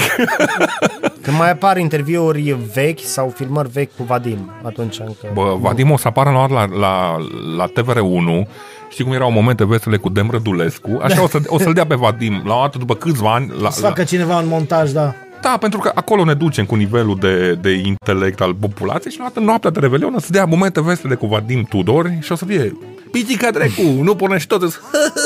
Când 1.23 1.37
mai 1.37 1.51
apar 1.51 1.77
interviuri 1.77 2.57
vechi 2.73 2.99
sau 2.99 3.33
filmări 3.35 3.69
vechi 3.69 3.95
cu 3.97 4.03
Vadim, 4.03 4.51
atunci 4.63 4.99
încă... 4.99 5.27
Bă, 5.33 5.57
Vadim 5.59 5.91
o 5.91 5.97
să 5.97 6.07
apară 6.07 6.29
la, 6.29 6.47
la, 6.47 6.65
la, 6.65 7.17
la 7.57 7.67
TVR1 7.67 8.47
Știi 8.89 9.03
cum 9.03 9.13
erau 9.13 9.31
momente 9.31 9.65
vesele 9.65 9.97
cu 9.97 10.09
Dem 10.09 10.29
Rădulescu? 10.31 10.99
Așa 11.01 11.23
o, 11.23 11.27
să, 11.27 11.39
o 11.47 11.59
să-l 11.59 11.73
dea 11.73 11.85
pe 11.85 11.95
Vadim 11.95 12.41
la 12.45 12.55
o 12.55 12.61
dată 12.61 12.77
după 12.77 12.95
câțiva 12.95 13.33
ani. 13.33 13.51
La, 13.61 13.69
Să 13.69 13.81
la, 13.81 13.87
facă 13.87 14.03
cineva 14.03 14.37
un 14.37 14.47
montaj, 14.47 14.91
da. 14.91 15.15
Da, 15.43 15.57
pentru 15.57 15.79
că 15.79 15.91
acolo 15.95 16.23
ne 16.23 16.33
ducem 16.33 16.65
cu 16.65 16.75
nivelul 16.75 17.17
de, 17.19 17.53
de 17.53 17.71
intelect 17.71 18.41
al 18.41 18.55
populației 18.55 19.13
și 19.13 19.19
la 19.19 19.25
o 19.25 19.27
dată 19.27 19.39
noaptea 19.39 19.69
de 19.69 19.79
Revelion 19.79 20.13
o 20.13 20.19
să 20.19 20.27
dea 20.31 20.45
momente 20.45 20.81
vesele 20.81 21.15
cu 21.15 21.25
Vadim 21.25 21.63
Tudor 21.63 22.11
și 22.19 22.31
o 22.31 22.35
să 22.35 22.45
fie 22.45 22.77
Pitica 23.11 23.51
drecu, 23.51 23.81
nu 23.81 24.15
pornești 24.15 24.47
tot 24.47 24.61
îți, 24.61 24.79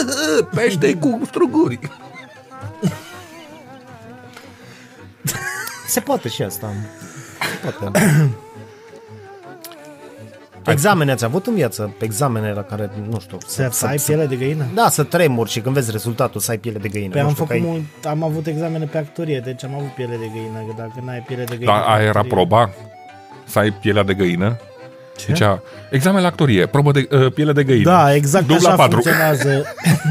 pește 0.56 0.96
cu 0.96 1.22
struguri. 1.26 1.80
Se 5.88 6.00
poate 6.00 6.30
și 6.30 6.42
asta. 6.42 6.74
Se 7.64 7.70
poate. 7.70 8.02
Examene 10.68 11.12
ați 11.12 11.24
avut 11.26 11.48
în 11.48 11.54
viață? 11.56 11.94
Examene 12.00 12.52
la 12.54 12.62
care, 12.62 12.90
nu 13.10 13.20
știu... 13.20 13.38
Să, 13.48 13.68
să 13.72 13.86
ai 13.86 13.98
piele 14.06 14.26
de 14.26 14.36
găină. 14.36 14.66
Da, 14.74 14.90
să 14.90 15.04
tremuri 15.04 15.50
și 15.50 15.60
când 15.60 15.76
vezi 15.76 15.92
rezultatul 15.92 16.42
să 16.42 16.52
ai 16.52 16.58
piele 16.58 16.78
de 16.78 16.88
găină. 16.88 17.12
Păi 17.12 17.22
nu 17.22 17.28
am 17.28 17.34
știu, 17.34 17.46
făcut 17.46 17.62
că 17.62 17.68
ai- 17.68 17.72
mult, 17.74 18.06
am 18.16 18.24
avut 18.24 18.48
examene 18.48 18.86
pe 18.86 18.98
actorie, 18.98 19.42
deci 19.46 19.64
am 19.64 19.74
avut 19.76 19.88
piele 19.96 20.16
de 20.20 20.30
găină, 20.34 20.58
că 20.68 20.74
dacă 20.78 21.02
n-ai 21.06 21.24
piele 21.28 21.44
de 21.44 21.56
găină... 21.56 21.72
Dar 21.72 21.82
pe 21.84 21.90
aia 21.90 22.02
era 22.02 22.20
actorie- 22.20 22.30
proba? 22.46 22.70
Să 23.46 23.60
ai 23.60 23.72
pielea 23.72 24.04
de 24.04 24.14
găină? 24.14 24.58
Zicea, 25.26 25.62
examen 25.90 26.22
la 26.22 26.28
actorie, 26.28 26.66
probă 26.66 26.92
de 26.92 27.08
uh, 27.12 27.32
piele 27.34 27.52
de 27.52 27.64
găină. 27.64 27.90
Da, 27.90 28.14
exact 28.16 28.48
Dubla 28.48 28.68
așa 28.70 28.78
patru. 28.78 29.02
funcționează. 29.02 29.64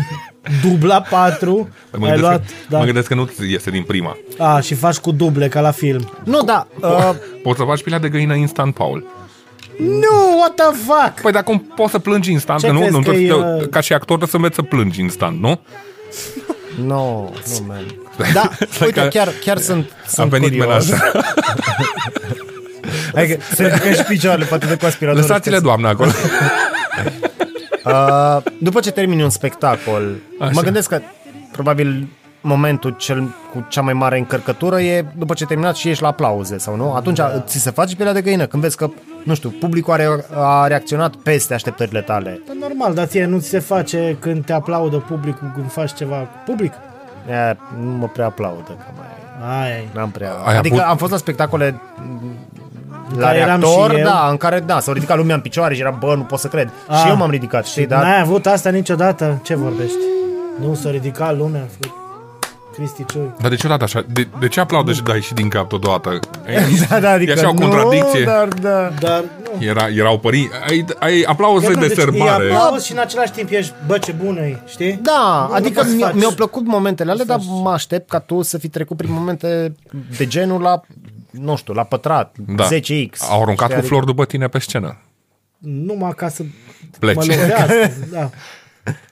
Dubla 0.62 1.00
4, 1.00 1.68
Păi 1.90 2.00
Mă 2.00 2.06
ai 2.06 2.12
gândesc, 2.12 2.20
luat, 2.20 2.40
că, 2.46 2.52
da. 2.68 2.78
mă 2.78 2.84
gândesc 2.84 3.08
că 3.08 3.14
nu 3.14 3.24
ți 3.24 3.50
iese 3.50 3.70
din 3.70 3.82
prima. 3.82 4.16
A, 4.38 4.60
și 4.60 4.74
faci 4.74 4.96
cu 4.96 5.10
duble, 5.10 5.48
ca 5.48 5.60
la 5.60 5.70
film. 5.70 6.12
Nu, 6.24 6.42
da, 6.42 6.66
uh, 6.82 7.10
Poți 7.42 7.58
să 7.58 7.64
faci 7.64 7.82
pielea 7.82 8.00
de 8.00 8.08
găină 8.08 8.34
instant, 8.34 8.74
Paul. 8.74 9.04
Nu, 9.78 10.36
what 10.38 10.54
the 10.54 10.64
fuck? 10.86 11.20
Păi 11.22 11.32
dacă 11.32 11.62
poți 11.76 11.90
să 11.90 11.98
plângi 11.98 12.30
instant, 12.32 12.60
Ce 12.60 12.66
că 12.66 12.72
nu, 12.72 12.78
crezi 12.78 12.92
nu 12.94 12.98
că 13.02 13.04
trebuie 13.08 13.26
e, 13.26 13.30
să- 13.30 13.58
uh, 13.62 13.68
ca 13.68 13.80
și 13.80 13.92
actor 13.92 14.06
trebuie 14.16 14.28
să 14.28 14.36
înveți 14.36 14.54
să 14.54 14.62
plângi 14.62 15.00
instant, 15.00 15.40
nu? 15.40 15.60
nu, 16.84 17.34
nu, 17.48 17.64
man. 17.66 17.84
Da, 18.32 18.50
Stai 18.70 18.86
uite, 18.86 19.00
că- 19.00 19.06
chiar, 19.08 19.28
chiar 19.44 19.58
sunt, 19.58 19.90
A 20.04 20.08
sunt 20.08 20.30
venit 20.30 20.48
curios. 20.48 20.88
menajer. 20.88 21.12
Adică 23.14 23.40
se 23.54 23.66
ridică 23.66 23.90
și 23.92 24.02
picioarele, 24.02 24.44
poate 24.44 24.66
de 24.66 24.76
cu 24.76 24.84
aspiratorul. 24.86 25.26
Lăsați-le, 25.28 25.58
doamne, 25.58 25.88
acolo. 25.88 26.10
Uh, 27.84 28.36
după 28.60 28.80
ce 28.80 28.90
termini 28.90 29.22
un 29.22 29.30
spectacol, 29.30 30.16
Așa. 30.40 30.50
mă 30.54 30.60
gândesc 30.60 30.88
că 30.88 31.00
probabil 31.52 32.08
momentul 32.46 32.94
cel 32.98 33.34
cu 33.52 33.64
cea 33.68 33.80
mai 33.80 33.92
mare 33.92 34.18
încărcătură 34.18 34.80
e 34.80 35.04
după 35.16 35.34
ce 35.34 35.46
terminat 35.46 35.74
și 35.74 35.88
ești 35.88 36.02
la 36.02 36.08
aplauze, 36.08 36.58
sau 36.58 36.76
nu? 36.76 36.92
Atunci 36.94 37.16
da. 37.16 37.40
ți 37.46 37.58
se 37.58 37.70
face 37.70 37.94
pielea 37.94 38.12
de 38.12 38.20
găină 38.22 38.46
când 38.46 38.62
vezi 38.62 38.76
că, 38.76 38.88
nu 39.24 39.34
știu, 39.34 39.54
publicul 39.60 39.92
are, 39.92 40.24
a 40.34 40.66
reacționat 40.66 41.14
peste 41.14 41.54
așteptările 41.54 42.00
tale. 42.00 42.40
Păi 42.46 42.56
normal, 42.60 42.94
dar 42.94 43.06
ție 43.06 43.24
nu 43.26 43.38
ți 43.38 43.48
se 43.48 43.58
face 43.58 44.16
când 44.20 44.44
te 44.44 44.52
aplaudă 44.52 44.96
publicul, 44.96 45.50
când 45.54 45.70
faci 45.72 45.94
ceva 45.94 46.16
cu 46.16 46.28
public? 46.44 46.72
E, 47.30 47.56
nu 47.82 47.90
mă 47.90 48.06
prea 48.06 48.26
aplaudă, 48.26 48.76
că 48.78 48.84
mai... 48.96 49.60
Ai, 49.62 49.88
N-am 49.94 50.10
prea... 50.10 50.30
Ai 50.44 50.56
adică 50.56 50.74
avut- 50.74 50.88
am 50.88 50.96
fost 50.96 51.10
la 51.10 51.16
spectacole 51.18 51.80
la 53.16 53.26
care 53.26 53.38
eram 53.38 53.60
reactor, 53.60 53.90
și 53.90 53.96
eu. 53.98 54.04
da, 54.04 54.26
în 54.30 54.36
care, 54.36 54.60
da, 54.60 54.80
s-au 54.80 54.94
ridicat 54.94 55.16
lumea 55.16 55.34
în 55.34 55.40
picioare 55.40 55.74
și 55.74 55.80
era, 55.80 55.90
bă, 55.90 56.14
nu 56.16 56.22
pot 56.22 56.38
să 56.38 56.48
cred. 56.48 56.70
Ah. 56.88 56.96
și 56.96 57.08
eu 57.08 57.16
m-am 57.16 57.30
ridicat, 57.30 57.66
știi, 57.66 57.86
Dar... 57.86 57.98
dar... 58.00 58.08
N-ai 58.08 58.20
avut 58.20 58.46
asta 58.46 58.70
niciodată? 58.70 59.40
Ce 59.44 59.54
vorbești? 59.56 59.96
Nu 60.60 60.74
s-a 60.74 60.90
ridicat 60.90 61.36
lumea? 61.36 61.60
fă- 61.64 62.05
Cristi 62.76 63.04
Ciui. 63.04 63.34
Dar 63.40 63.50
de 63.50 63.56
ce 63.56 63.66
odată 63.66 63.84
așa? 63.84 64.04
De, 64.12 64.28
de 64.40 64.48
ce 64.48 64.60
aplaudă 64.60 64.92
și 64.92 65.02
dai 65.02 65.20
și 65.20 65.34
din 65.34 65.48
cap 65.48 65.68
totodată? 65.68 66.18
Da, 66.88 67.00
da, 67.00 67.10
adică 67.10 67.30
e 67.30 67.34
așa 67.34 67.48
o 67.48 67.52
nu, 67.52 67.58
contradicție? 67.60 68.24
dar 68.24 68.48
da. 68.48 68.92
Dar 69.00 69.24
nu. 69.58 69.64
Era, 69.64 69.88
erau 69.88 70.18
părinți. 70.18 70.50
Ai, 70.68 70.84
ai 70.98 71.22
aplauze 71.26 71.66
Eu 71.66 71.72
nu, 71.72 71.80
de 71.80 71.86
deci 71.86 71.96
e 71.96 72.00
sărbare. 72.00 72.52
aplauz 72.52 72.84
și 72.84 72.92
în 72.92 72.98
același 72.98 73.30
timp 73.32 73.50
ești, 73.50 73.72
bă, 73.86 73.98
ce 73.98 74.12
bună 74.12 74.40
e, 74.40 74.58
știi? 74.66 74.92
Da, 75.02 75.46
Nu, 75.48 75.54
adică 75.54 75.68
nu 75.68 75.74
poți 75.80 75.88
să 75.88 75.94
mi- 75.94 76.02
faci. 76.02 76.14
mi-au 76.14 76.30
plăcut 76.32 76.66
momentele 76.66 77.10
alea, 77.10 77.24
dar 77.24 77.38
faci. 77.38 77.48
mă 77.62 77.70
aștept 77.70 78.08
ca 78.10 78.18
tu 78.18 78.42
să 78.42 78.58
fi 78.58 78.68
trecut 78.68 78.96
prin 78.96 79.12
momente 79.12 79.74
de 80.16 80.26
genul 80.26 80.60
la, 80.60 80.80
nu 81.30 81.56
știu, 81.56 81.72
la 81.74 81.82
pătrat, 81.84 82.36
Da. 82.46 82.68
10x. 82.68 83.10
Au 83.30 83.42
aruncat 83.42 83.68
Știi, 83.68 83.80
cu 83.80 83.86
flori 83.86 84.06
după 84.06 84.24
tine 84.24 84.46
pe 84.48 84.58
scenă. 84.58 84.96
Numai 85.58 86.12
ca 86.16 86.28
să 86.28 86.42
Pleci. 86.98 87.14
mă 87.16 87.24
lovească. 87.28 87.92
da. 88.12 88.30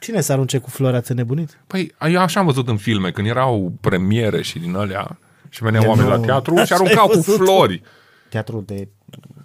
Cine 0.01 0.21
să 0.21 0.33
arunce 0.33 0.59
cu 0.59 0.71
flori, 0.71 0.97
ați 0.97 1.13
nebunit? 1.13 1.59
Păi, 1.67 1.95
eu 2.11 2.21
așa 2.21 2.41
am 2.41 2.47
văzut 2.47 2.69
în 2.69 2.77
filme, 2.77 3.11
când 3.11 3.27
erau 3.27 3.73
premiere 3.81 4.43
și 4.43 4.59
din 4.59 4.77
alea, 4.77 5.19
și 5.49 5.63
veneau 5.63 5.85
oameni 5.89 6.09
nu. 6.09 6.15
la 6.15 6.21
teatru 6.21 6.55
și 6.55 6.61
Așa 6.61 6.75
ai 6.75 6.81
aruncau 6.83 7.07
cu 7.07 7.13
văzut. 7.15 7.37
flori. 7.37 7.83
Teatru 8.29 8.63
de... 8.67 8.89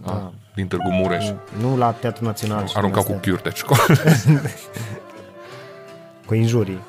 Da, 0.05 0.31
Din 0.55 0.67
Târgu 0.67 0.89
Mureș. 0.91 1.25
nu 1.61 1.77
la 1.77 1.91
Teatru 1.91 2.25
Național. 2.25 2.67
și 2.67 2.73
Aruncau 2.77 3.03
din 3.03 3.11
cu 3.11 3.17
astea, 3.29 3.51
chiurteci. 3.51 3.61
cu 6.25 6.33
injurii. 6.35 6.79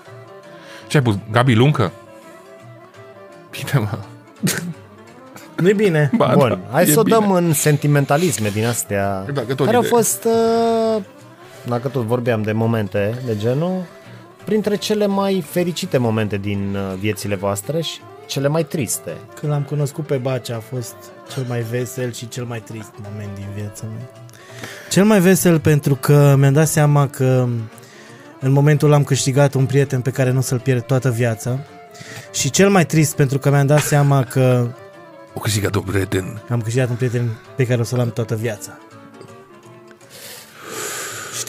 Ce 0.88 0.96
ai 0.96 1.02
pus? 1.02 1.18
Gabi 1.30 1.54
Luncă? 1.54 1.92
Bine, 3.50 3.88
mă. 3.90 3.98
Nu-i 5.56 5.74
bine. 5.74 6.10
Ba, 6.16 6.32
Bun, 6.36 6.48
da, 6.48 6.58
hai 6.72 6.82
e 6.82 6.86
să 6.86 6.98
o 6.98 7.02
bine. 7.02 7.16
dăm 7.18 7.30
în 7.30 7.52
sentimentalisme 7.52 8.48
din 8.48 8.66
astea, 8.66 9.24
Dacă 9.32 9.54
tot 9.54 9.64
care 9.64 9.76
au 9.76 9.82
e- 9.82 9.86
fost, 9.86 10.24
uh, 10.24 11.02
dacă 11.66 11.88
tot 11.88 12.04
vorbeam 12.04 12.42
de 12.42 12.52
momente 12.52 13.22
de 13.26 13.36
genul, 13.36 13.82
printre 14.44 14.76
cele 14.76 15.06
mai 15.06 15.44
fericite 15.48 15.98
momente 15.98 16.36
din 16.36 16.74
uh, 16.74 16.98
viețile 16.98 17.34
voastre 17.34 17.80
și 17.80 18.00
cele 18.26 18.48
mai 18.48 18.64
triste. 18.64 19.16
Când 19.40 19.52
l-am 19.52 19.62
cunoscut 19.62 20.06
pe 20.06 20.16
Bacea 20.16 20.56
a 20.56 20.60
fost 20.60 20.94
cel 21.34 21.44
mai 21.48 21.60
vesel 21.60 22.12
și 22.12 22.28
cel 22.28 22.44
mai 22.44 22.60
trist 22.60 22.92
moment 23.02 23.34
din 23.34 23.46
viața 23.54 23.84
mea. 23.86 24.10
Cel 24.90 25.04
mai 25.04 25.20
vesel 25.20 25.60
pentru 25.60 25.94
că 25.94 26.34
mi-am 26.38 26.52
dat 26.52 26.68
seama 26.68 27.08
că 27.08 27.48
în 28.40 28.52
momentul 28.52 28.92
am 28.92 29.04
câștigat 29.04 29.54
un 29.54 29.66
prieten 29.66 30.00
pe 30.00 30.10
care 30.10 30.30
nu 30.30 30.38
o 30.38 30.42
să-l 30.42 30.58
pierd 30.58 30.82
toată 30.82 31.10
viața. 31.10 31.58
Și 32.32 32.50
cel 32.50 32.70
mai 32.70 32.86
trist 32.86 33.16
pentru 33.16 33.38
că 33.38 33.50
mi-am 33.50 33.66
dat 33.66 33.80
seama 33.80 34.24
că 34.24 34.66
O 35.34 35.40
câștigat 35.40 35.74
un 35.74 35.82
prieten. 35.82 36.42
am 36.48 36.60
câștigat 36.60 36.88
un 36.88 36.96
prieten 36.96 37.28
pe 37.56 37.66
care 37.66 37.80
o 37.80 37.84
să-l 37.84 38.00
am 38.00 38.10
toată 38.10 38.34
viața. 38.36 38.78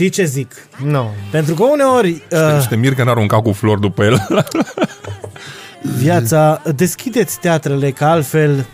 Știi 0.01 0.13
ce 0.13 0.23
zic? 0.23 0.67
Nu. 0.83 1.09
Pentru 1.31 1.53
că 1.53 1.63
uneori 1.63 2.23
uh, 2.31 2.61
Și 2.61 2.67
te 2.67 2.75
mir 2.75 2.93
că 2.93 3.03
n-aruncau 3.03 3.41
cu 3.41 3.51
flori 3.51 3.81
după 3.81 4.03
el. 4.03 4.27
viața, 6.01 6.61
deschideți 6.75 7.39
teatrele, 7.39 7.91
că 7.91 8.05
altfel 8.05 8.65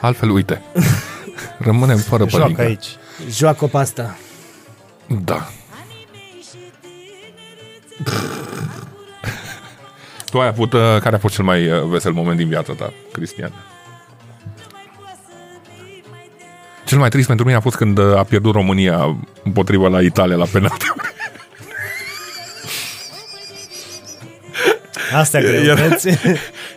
Altfel, 0.00 0.30
uite. 0.30 0.62
Rămânem 1.58 1.96
fără 1.96 2.28
Joacă 2.28 2.42
părincă. 2.42 2.62
aici. 2.62 2.86
joacă 3.30 3.66
pe 3.66 3.76
asta. 3.76 4.16
Da. 5.06 5.50
Tu 10.30 10.38
ai 10.40 10.46
avut, 10.46 10.72
uh, 10.72 10.80
care 11.00 11.14
a 11.14 11.18
fost 11.18 11.34
cel 11.34 11.44
mai 11.44 11.70
uh, 11.70 11.82
vesel 11.84 12.12
moment 12.12 12.36
din 12.36 12.48
viața 12.48 12.72
ta, 12.72 12.92
Cristian? 13.12 13.52
Cel 16.90 16.98
mai 16.98 17.08
trist 17.08 17.26
pentru 17.26 17.44
mine 17.44 17.56
a 17.56 17.60
fost 17.60 17.76
când 17.76 17.98
uh, 17.98 18.16
a 18.16 18.22
pierdut 18.22 18.52
România 18.52 19.16
împotriva 19.44 19.88
la 19.88 20.00
Italia 20.00 20.36
la 20.36 20.44
penalti. 20.52 20.84
Astea 25.14 25.40
Era- 25.40 25.74
greutăți. 25.74 26.08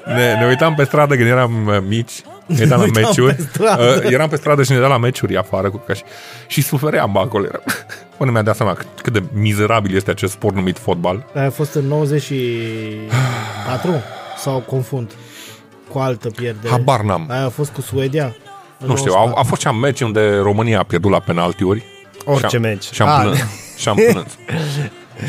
Ne, 0.05 0.33
ne 0.39 0.45
uitam 0.47 0.75
pe 0.75 0.83
stradă 0.83 1.15
când 1.15 1.27
eram 1.27 1.67
uh, 1.67 1.77
mici, 1.87 2.11
ne 2.45 2.55
uitam 2.59 2.77
la 2.79 2.83
uitam 2.83 3.03
meciuri. 3.03 3.35
pe 3.35 3.41
stradă. 3.53 4.01
Uh, 4.05 4.11
eram 4.11 4.29
pe 4.29 4.35
stradă 4.35 4.63
și 4.63 4.69
ne 4.71 4.75
uitam 4.77 4.91
la 4.91 4.97
meciuri 4.97 5.37
afară 5.37 5.69
cu 5.69 5.77
caș 5.77 5.97
și, 5.97 6.03
și 6.47 6.61
sufeream 6.61 7.11
bă, 7.11 7.19
acolo. 7.19 7.45
Era. 7.45 7.59
Până 8.17 8.31
mi-a 8.31 8.41
dat 8.41 8.55
seama 8.55 8.73
cât- 8.73 9.01
cât 9.01 9.13
de 9.13 9.23
mizerabil 9.31 9.95
este 9.95 10.11
acest 10.11 10.31
sport 10.31 10.55
numit 10.55 10.77
fotbal. 10.77 11.25
Aia 11.35 11.47
a 11.47 11.49
fost 11.49 11.73
în 11.73 11.85
94 11.85 14.03
sau 14.43 14.59
confund 14.59 15.11
cu 15.89 15.99
altă 15.99 16.29
pierdere? 16.29 16.69
Habar 16.73 17.01
n-am. 17.01 17.25
Aia 17.29 17.45
a 17.45 17.49
fost 17.49 17.71
cu 17.71 17.81
Suedia? 17.81 18.35
În 18.83 18.89
Nu 18.89 18.95
știu, 18.95 19.11
a, 19.11 19.15
94. 19.15 19.39
a 19.39 19.43
fost 19.49 19.61
și 19.61 19.67
un 19.67 19.79
meci 19.79 20.01
unde 20.01 20.35
România 20.41 20.79
a 20.79 20.83
pierdut 20.83 21.11
la 21.11 21.19
penaltiuri. 21.19 21.83
Orice 22.25 22.47
și 22.51 22.55
am, 22.55 22.61
meci. 22.61 22.83
Și 22.91 23.01
am 23.01 23.07
Ah. 23.07 23.21
plâns. 23.21 23.39
Și 23.77 23.87
am 23.89 23.95
plâns. 24.11 24.37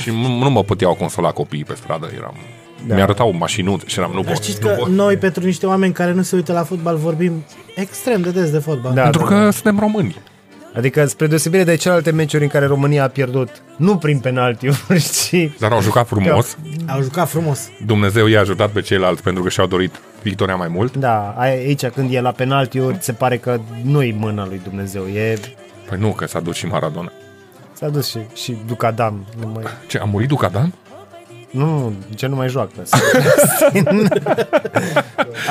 și 0.02 0.10
nu, 0.10 0.38
nu 0.38 0.50
mă 0.50 0.62
puteau 0.62 0.94
consola 0.94 1.30
copiii 1.30 1.64
pe 1.64 1.74
stradă. 1.74 2.10
Eram, 2.16 2.34
da. 2.86 2.94
Mi-arătau 2.94 3.34
mașinuțe 3.38 3.84
și 3.86 3.98
eram, 3.98 4.10
nu 4.14 4.22
Dar 4.22 4.32
pot. 4.32 4.42
știți 4.42 4.58
Nu 4.62 4.68
că 4.68 4.74
pot. 4.74 4.88
noi, 4.88 5.16
pentru 5.16 5.44
niște 5.44 5.66
oameni 5.66 5.92
care 5.92 6.12
nu 6.12 6.22
se 6.22 6.36
uită 6.36 6.52
la 6.52 6.62
fotbal, 6.64 6.96
vorbim 6.96 7.44
extrem 7.74 8.20
de 8.20 8.30
des 8.30 8.50
de 8.50 8.58
fotbal. 8.58 8.92
Da, 8.94 9.02
Pentru 9.02 9.20
da, 9.20 9.26
că 9.26 9.50
suntem 9.50 9.78
români. 9.78 10.16
Adică, 10.76 11.06
spre 11.06 11.26
deosebire 11.26 11.64
de 11.64 11.74
celelalte 11.76 12.10
meciuri 12.10 12.42
în 12.42 12.48
care 12.48 12.66
România 12.66 13.04
a 13.04 13.08
pierdut, 13.08 13.48
nu 13.76 13.96
prin 13.96 14.18
penaltiuri, 14.18 15.00
ci... 15.28 15.50
Dar 15.58 15.72
au 15.72 15.80
jucat 15.80 16.06
frumos. 16.06 16.56
Au 16.87 17.02
jucat 17.02 17.28
frumos. 17.28 17.68
Dumnezeu 17.87 18.26
i-a 18.26 18.40
ajutat 18.40 18.70
pe 18.70 18.80
ceilalți 18.80 19.22
pentru 19.22 19.42
că 19.42 19.48
și-au 19.48 19.66
dorit 19.66 20.00
victoria 20.22 20.56
mai 20.56 20.68
mult. 20.68 20.96
Da, 20.96 21.34
aici 21.38 21.87
când 21.87 22.14
e 22.14 22.20
la 22.20 22.30
penaltiuri, 22.30 22.96
se 23.00 23.12
pare 23.12 23.37
că 23.37 23.60
nu-i 23.82 24.16
mâna 24.18 24.46
lui 24.46 24.60
Dumnezeu, 24.64 25.04
e... 25.04 25.38
Păi 25.88 25.98
nu, 25.98 26.10
că 26.10 26.26
s-a 26.26 26.40
dus 26.40 26.56
și 26.56 26.66
Maradona. 26.66 27.12
S-a 27.72 27.88
dus 27.88 28.08
și, 28.08 28.18
și 28.34 28.56
Ducadam, 28.66 29.26
nu 29.40 29.50
mai... 29.54 29.64
Ce, 29.87 29.98
a 29.98 30.04
murit 30.04 30.28
Ducadam? 30.28 30.74
Nu, 31.50 31.64
nu, 31.64 31.94
ce 32.14 32.26
nu 32.26 32.34
mai 32.34 32.48
joacă. 32.48 32.82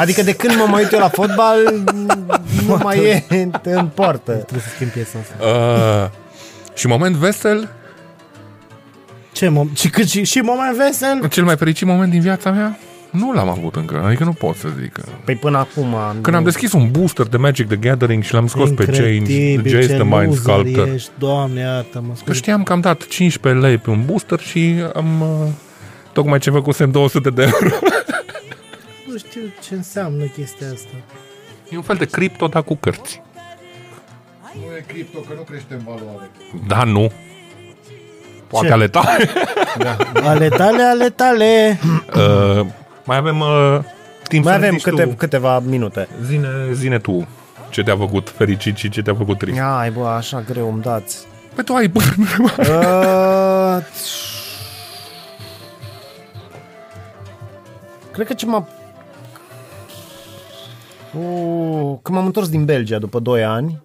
adică 0.01 0.21
de 0.21 0.35
când 0.35 0.55
mă 0.55 0.65
mai 0.69 0.81
uit 0.81 0.91
eu 0.91 0.99
la 0.99 1.09
fotbal, 1.09 1.57
nu 2.67 2.79
mai 2.83 2.99
e 2.99 3.23
în 3.63 3.87
poartă. 3.87 4.31
Trebuie 4.47 4.61
să 4.61 4.69
schimb 4.75 4.89
piesa 4.89 5.17
asta. 5.19 5.45
Uh, 5.45 6.77
și 6.77 6.87
moment 6.87 7.15
vesel, 7.15 7.69
Ce 9.31 9.47
mom- 9.47 9.73
și, 9.75 9.89
cât, 9.89 10.09
și, 10.09 10.23
și 10.23 10.39
moment 10.39 10.75
vesel? 10.77 11.27
Cel 11.29 11.43
mai 11.43 11.57
fericit 11.57 11.87
moment 11.87 12.11
din 12.11 12.21
viața 12.21 12.51
mea? 12.51 12.77
Nu 13.09 13.31
l-am 13.31 13.49
avut 13.49 13.75
încă, 13.75 14.01
adică 14.05 14.23
nu 14.23 14.33
pot 14.33 14.55
să 14.55 14.67
zic. 14.81 14.99
Păi 15.25 15.35
până 15.35 15.57
acum... 15.57 15.95
Când 16.21 16.35
am 16.35 16.43
deschis 16.43 16.71
un 16.73 16.91
booster 16.91 17.25
de 17.25 17.37
Magic 17.37 17.67
the 17.67 17.75
Gathering 17.75 18.23
și 18.23 18.33
l-am 18.33 18.47
scos 18.47 18.69
pe 18.69 18.83
James, 18.83 19.13
Incredibil, 19.13 19.71
Jace 19.71 19.87
ce 19.87 19.93
the 19.93 20.03
Mind 20.03 20.25
loser 20.25 20.41
Sculptor. 20.41 20.87
Ești, 20.87 21.09
doamne, 21.17 21.59
iartă-mă. 21.59 22.07
Că 22.07 22.15
scuze. 22.15 22.37
știam 22.37 22.63
că 22.63 22.73
am 22.73 22.79
dat 22.79 23.07
15 23.07 23.65
lei 23.65 23.77
pe 23.77 23.89
un 23.89 24.05
booster 24.05 24.39
și 24.39 24.75
am 24.93 25.21
uh, 25.21 25.47
tocmai 26.13 26.39
ce 26.39 26.49
făcusem 26.49 26.91
200 26.91 27.29
de 27.29 27.41
euro. 27.41 27.75
Nu 29.07 29.17
știu 29.17 29.41
ce 29.67 29.75
înseamnă 29.75 30.23
chestia 30.23 30.67
asta. 30.73 30.95
E 31.69 31.75
un 31.75 31.81
fel 31.81 31.95
de 31.95 32.05
cripto, 32.05 32.47
dar 32.47 32.63
cu 32.63 32.75
cărți. 32.75 33.21
Nu 34.53 34.75
e 34.77 34.83
cripto, 34.87 35.19
că 35.19 35.33
nu 35.35 35.41
crește 35.41 35.73
în 35.73 35.81
valoare. 35.85 36.29
Da, 36.67 36.83
nu. 36.83 37.11
Poate 38.47 38.67
Ce? 38.67 38.73
ale 38.73 38.87
tale. 38.87 39.29
Ale 40.29 40.49
tale, 40.49 40.83
ale 40.83 41.09
tale. 41.09 41.79
uh, 42.15 42.65
mai 43.05 43.17
avem 43.17 43.39
uh, 43.39 43.79
timp 44.27 44.43
Mai 44.43 44.53
să 44.53 44.59
avem 44.59 44.71
zici 44.73 44.81
câte, 44.83 45.03
tu. 45.03 45.09
câteva 45.09 45.59
minute. 45.59 46.07
Zine, 46.25 46.47
zine 46.73 46.99
tu 46.99 47.27
ce 47.69 47.83
te-a 47.83 47.97
făcut 47.97 48.29
fericit 48.29 48.77
și 48.77 48.89
ce 48.89 49.01
te-a 49.01 49.15
făcut 49.15 49.37
trist. 49.37 49.59
Ai, 49.59 49.91
bă, 49.91 50.07
așa 50.07 50.41
greu 50.41 50.71
îmi 50.71 50.81
dați. 50.81 51.17
Păi 51.55 51.63
tu 51.63 51.73
ai 51.73 51.87
bă, 51.87 51.99
Uh, 52.57 53.85
Cred 58.11 58.27
că 58.27 58.33
ce 58.33 58.45
m-a... 58.45 58.67
Uh, 61.17 61.97
când 62.01 62.17
m-am 62.17 62.25
întors 62.25 62.49
din 62.49 62.65
Belgia 62.65 62.99
după 62.99 63.19
2 63.19 63.43
ani 63.43 63.81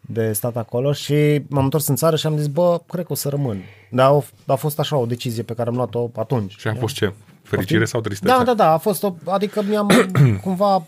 de 0.00 0.32
stat 0.32 0.56
acolo 0.56 0.92
și 0.92 1.42
m-am 1.48 1.64
întors 1.64 1.86
în 1.86 1.96
țară 1.96 2.16
și 2.16 2.26
am 2.26 2.36
zis, 2.36 2.46
bă, 2.46 2.80
cred 2.86 3.06
că 3.06 3.12
o 3.12 3.14
să 3.14 3.28
rămân. 3.28 3.62
Dar 3.90 4.10
a, 4.10 4.24
a 4.46 4.54
fost 4.54 4.78
așa 4.78 4.96
o 4.96 5.06
decizie 5.06 5.42
pe 5.42 5.54
care 5.54 5.68
am 5.68 5.74
luat-o 5.74 6.10
atunci. 6.16 6.56
Și 6.58 6.68
a 6.68 6.74
fost 6.74 6.94
ce? 6.94 7.12
Fericire 7.42 7.84
sau 7.84 8.00
tristețe? 8.00 8.32
Da, 8.36 8.44
da, 8.44 8.54
da, 8.54 8.72
a 8.72 8.76
fost 8.78 9.02
o, 9.02 9.14
adică 9.24 9.62
mi-am 9.62 9.90
cumva 10.44 10.86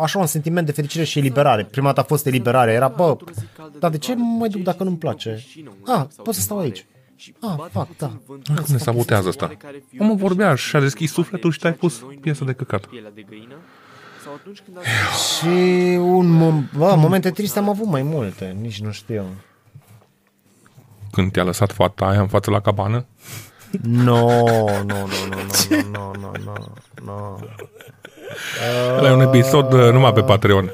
așa 0.00 0.18
un 0.18 0.26
sentiment 0.26 0.66
de 0.66 0.72
fericire 0.72 1.04
și 1.04 1.18
eliberare. 1.18 1.64
Prima 1.64 1.86
dată 1.86 2.00
a 2.00 2.02
fost 2.04 2.26
eliberare, 2.26 2.72
era, 2.72 2.88
bă, 2.88 3.16
dar 3.78 3.90
de 3.90 3.98
ce 3.98 4.14
mă 4.14 4.36
mai 4.38 4.48
duc 4.48 4.62
dacă 4.62 4.84
nu-mi 4.84 4.96
place? 4.96 5.44
Ah, 5.86 6.04
pot 6.22 6.34
să 6.34 6.40
stau 6.40 6.58
aici. 6.58 6.86
Ah, 7.40 7.54
fac, 7.70 7.88
da. 7.96 8.12
Cum 8.26 8.64
ne 8.66 8.76
sabotează 8.76 9.28
asta? 9.28 9.56
Omul 9.98 10.16
vorbea 10.16 10.54
și 10.54 10.76
a 10.76 10.80
deschis 10.80 11.12
sufletul 11.12 11.50
și 11.52 11.58
te-ai 11.58 11.74
pus 11.74 12.04
piesă 12.20 12.44
de 12.44 12.52
căcat. 12.52 12.88
Și 15.38 15.46
un 16.00 16.26
mom- 16.40 16.76
bă, 16.76 16.94
momente 16.96 17.30
triste 17.30 17.58
am 17.58 17.68
avut 17.68 17.86
mai 17.86 18.02
multe, 18.02 18.56
nici 18.60 18.80
nu 18.80 18.90
știu. 18.90 19.24
Când 21.10 21.32
te-a 21.32 21.42
lăsat 21.44 21.72
fata 21.72 22.04
aia 22.06 22.20
în 22.20 22.28
față 22.28 22.50
la 22.50 22.60
cabană? 22.60 23.06
No, 23.82 24.26
no, 24.66 24.84
no, 24.86 24.96
no, 25.30 25.36
no, 25.92 26.10
no, 26.20 26.20
no, 26.20 26.32
no, 26.44 26.54
no, 27.04 27.36
Ăla 28.98 29.08
e 29.08 29.12
un 29.12 29.20
episod 29.20 29.72
uh, 29.72 29.92
numai 29.92 30.12
pe 30.12 30.22
Patreon. 30.22 30.70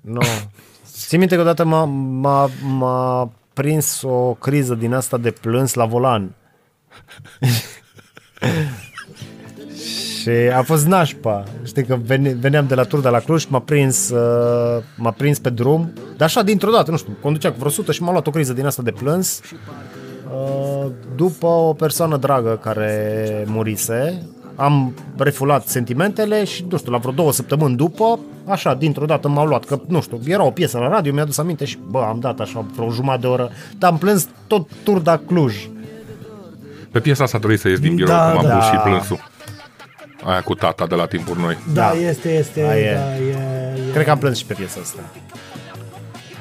no. 0.00 0.20
Țin 0.84 1.18
minte 1.18 1.34
că 1.34 1.40
odată 1.40 1.64
m-a, 1.64 1.84
m-a, 1.84 2.50
m-a 2.62 3.32
prins 3.52 4.02
o 4.02 4.34
criză 4.34 4.74
din 4.74 4.94
asta 4.94 5.16
de 5.16 5.30
plâns 5.30 5.74
la 5.74 5.84
volan. 5.84 6.34
și 10.28 10.50
a 10.52 10.62
fost 10.62 10.86
nașpa. 10.86 11.44
Știi 11.64 11.84
că 11.84 11.98
vene, 12.06 12.36
veneam 12.40 12.66
de 12.66 12.74
la 12.74 12.82
tur 12.82 13.00
de 13.00 13.08
la 13.08 13.18
Cluj, 13.18 13.44
m-a 13.48 13.60
prins, 13.60 14.10
uh, 14.10 14.82
m-a 14.96 15.10
prins 15.10 15.38
pe 15.38 15.50
drum, 15.50 15.92
dar 16.16 16.26
așa 16.28 16.42
dintr-o 16.42 16.70
dată, 16.70 16.90
nu 16.90 16.96
știu, 16.96 17.16
conducea 17.20 17.48
cu 17.50 17.56
vreo 17.56 17.68
100 17.68 17.92
și 17.92 18.02
m-a 18.02 18.10
luat 18.10 18.26
o 18.26 18.30
criză 18.30 18.52
din 18.52 18.66
asta 18.66 18.82
de 18.82 18.90
plâns. 18.90 19.40
Uh, 20.32 20.86
după 21.16 21.46
o 21.46 21.72
persoană 21.72 22.16
dragă 22.16 22.58
care 22.62 23.44
murise, 23.46 24.22
am 24.54 24.94
refulat 25.16 25.66
sentimentele 25.66 26.44
și, 26.44 26.64
nu 26.70 26.76
știu, 26.76 26.92
la 26.92 26.98
vreo 26.98 27.12
două 27.12 27.32
săptămâni 27.32 27.76
după, 27.76 28.18
așa, 28.46 28.74
dintr-o 28.74 29.06
dată 29.06 29.28
m-au 29.28 29.46
luat, 29.46 29.64
că, 29.64 29.80
nu 29.86 30.00
știu, 30.00 30.18
era 30.26 30.44
o 30.44 30.50
piesă 30.50 30.78
la 30.78 30.88
radio, 30.88 31.12
mi-a 31.12 31.22
adus 31.22 31.38
aminte 31.38 31.64
și, 31.64 31.78
bă, 31.90 31.98
am 32.08 32.18
dat 32.20 32.40
așa 32.40 32.64
vreo 32.74 32.90
jumătate 32.90 33.20
de 33.20 33.26
oră, 33.26 33.50
dar 33.78 33.90
am 33.90 33.98
plâns 33.98 34.28
tot 34.46 34.68
Turda 34.84 35.20
Cluj. 35.26 35.68
Pe 36.90 37.00
piesa 37.00 37.24
asta 37.24 37.36
trebuie 37.38 37.58
să 37.58 37.68
ies 37.68 37.78
din 37.80 37.94
birou, 37.94 38.16
Da, 38.16 38.30
cum 38.30 38.38
am 38.38 38.46
da. 38.46 38.56
pus 38.56 38.64
și 38.64 38.76
plânsul. 38.76 39.18
Aia 40.24 40.40
cu 40.40 40.54
tata 40.54 40.86
de 40.86 40.94
la 40.94 41.06
timpuri 41.06 41.40
noi. 41.40 41.58
Da, 41.72 41.80
Da. 41.80 41.92
este, 42.08 42.28
este. 42.32 42.60
Da, 42.62 42.78
e. 42.78 42.94
Da, 42.94 43.16
e, 43.16 43.30
e. 43.88 43.92
Cred 43.92 44.04
că 44.04 44.10
am 44.10 44.18
plâns 44.18 44.38
și 44.38 44.44
pe 44.44 44.54
piesa 44.54 44.80
asta. 44.82 45.00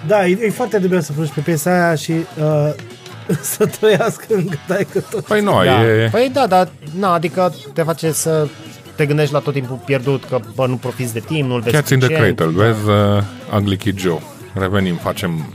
Da, 0.08 0.28
e, 0.28 0.38
e 0.42 0.50
foarte 0.50 0.78
dubios 0.78 1.06
să 1.06 1.12
plângi 1.12 1.32
pe 1.32 1.40
piesa 1.40 1.72
aia 1.72 1.96
și 1.96 2.12
uh, 2.12 2.74
să 3.56 3.66
trăiască 3.66 4.26
încă 4.30 4.58
dai 4.68 4.88
că 4.92 5.00
tot. 5.00 5.26
Păi 5.26 5.42
nu, 5.42 5.64
Da. 5.64 5.84
e... 5.86 6.08
Păi 6.12 6.30
da, 6.34 6.48
dar, 6.48 6.68
na, 7.00 7.14
adică 7.14 7.54
te 7.74 7.84
face 7.84 8.12
să 8.12 8.48
te 8.96 9.06
gândești 9.06 9.34
la 9.34 9.40
tot 9.40 9.54
timpul 9.54 9.80
pierdut, 9.86 10.24
că, 10.26 10.40
bă, 10.56 10.68
nu 10.68 10.76
profiți 10.76 11.14
de 11.14 11.20
timp, 11.20 11.50
nu-l 11.50 11.62
vezi 11.62 11.76
Cats 11.76 11.88
țin 11.88 12.00
the 12.00 12.08
suficient. 12.08 12.38
Cradle, 12.38 12.64
vezi 12.64 12.90
uh, 12.90 13.24
Ugly 13.60 13.78
Kid 13.78 14.00
Joe. 14.00 14.20
Revenim, 14.54 14.96
facem... 14.96 15.54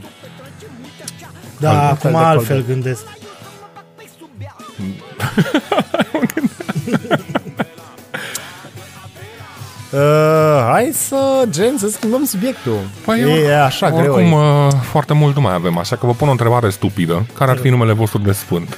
Da, 1.58 1.88
Alt 1.88 2.00
fel 2.00 2.10
acum 2.10 2.20
de 2.20 2.26
altfel 2.26 2.56
callback. 2.56 2.72
gândesc. 2.72 3.02
Uh, 9.92 9.98
hai 10.70 10.90
să, 10.92 11.44
gen, 11.50 11.78
să 11.78 11.88
schimbăm 11.88 12.24
subiectul. 12.24 12.78
Păi 13.04 13.20
e, 13.20 13.50
eu- 13.50 13.62
așa 13.62 13.90
greu. 13.90 14.12
Oricum, 14.12 14.32
e. 14.32 14.36
uh, 14.66 14.72
foarte 14.82 15.12
mult 15.12 15.34
nu 15.34 15.40
mai 15.40 15.54
avem, 15.54 15.78
așa 15.78 15.96
că 15.96 16.06
vă 16.06 16.12
pun 16.12 16.28
o 16.28 16.30
întrebare 16.30 16.70
stupidă. 16.70 17.26
Care 17.34 17.50
ar 17.50 17.56
fi 17.56 17.68
numele 17.68 17.92
vostru 17.92 18.18
de 18.18 18.32
sfânt? 18.32 18.76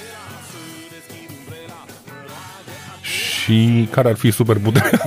Și 3.00 3.88
care 3.90 4.08
ar 4.08 4.16
fi 4.16 4.30
super 4.30 4.56
puterea? 4.58 5.00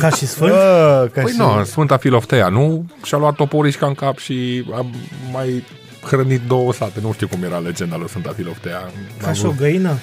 Ca 0.00 0.08
și 0.08 0.26
sfânt? 0.26 0.50
Bă, 0.50 1.08
ca 1.12 1.20
Păi 1.22 1.30
și... 1.32 1.38
nu, 1.38 1.64
Sfânta 1.64 1.96
Filoftea, 1.96 2.48
nu? 2.48 2.84
Și-a 3.02 3.18
luat 3.18 3.34
toporișca 3.34 3.86
în 3.86 3.94
cap 3.94 4.18
și 4.18 4.64
a 4.72 4.86
mai 5.32 5.64
hrănit 6.02 6.40
două 6.46 6.72
sate. 6.72 6.98
Nu 7.02 7.12
știu 7.12 7.28
cum 7.28 7.42
era 7.42 7.58
legenda 7.58 7.96
lui 7.96 8.08
Sfânta 8.08 8.32
Filoftea. 8.36 8.90
Ca 9.22 9.32
și 9.32 9.44
o 9.46 9.52
găină? 9.58 9.90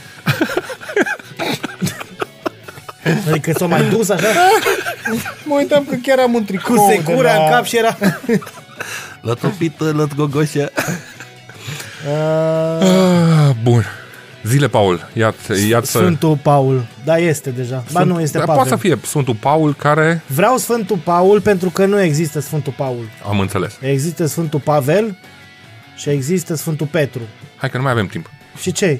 adică 3.30 3.52
s-a 3.58 3.65
mai 3.65 3.89
dus 3.89 4.10
așa 4.10 4.28
Mă 5.44 5.56
uitam 5.56 5.86
că 5.89 5.96
chiar 6.04 6.20
am 6.20 6.34
un 6.34 6.46
tricou 6.46 6.76
cu 6.76 6.86
de 6.89 6.96
secura 6.96 7.36
la... 7.36 7.44
în 7.44 7.52
cap 7.52 7.65
și 7.65 7.78
era... 7.78 7.98
Lătupită, 9.22 9.91
lătgogoșă. 9.96 10.72
Uh, 12.08 12.13
Ah, 12.82 13.56
Bun. 13.63 13.86
Zile, 14.44 14.68
Paul. 14.68 15.10
Ia-ți, 15.13 15.68
ia 15.70 15.82
Sfântul 15.84 16.38
Paul. 16.41 16.86
Da, 17.04 17.18
este 17.18 17.50
deja. 17.50 17.84
Ba 17.91 18.04
nu, 18.04 18.22
este 18.22 18.38
Dar 18.38 18.46
Pavel. 18.48 18.62
poate 18.63 18.82
să 18.82 18.88
fie 18.88 19.00
Sfântul 19.06 19.36
Paul 19.36 19.74
care... 19.76 20.22
Vreau 20.28 20.58
Sfântul 20.58 20.98
Paul 20.98 21.41
pentru 21.41 21.70
că 21.70 21.86
nu 21.86 22.02
există 22.02 22.39
Sfântul 22.39 22.74
Paul. 22.78 23.10
Am 23.28 23.39
înțeles. 23.39 23.78
Există 23.82 24.26
Sfântul 24.26 24.60
Pavel 24.60 25.18
și 25.96 26.10
există 26.10 26.56
Sfântul 26.56 26.88
Petru. 26.88 27.22
Hai 27.56 27.70
că 27.70 27.78
nu 27.78 27.84
mai 27.84 27.91
avem 27.91 28.08
timp. 28.08 28.30
Și 28.62 28.72
ce? 28.72 29.00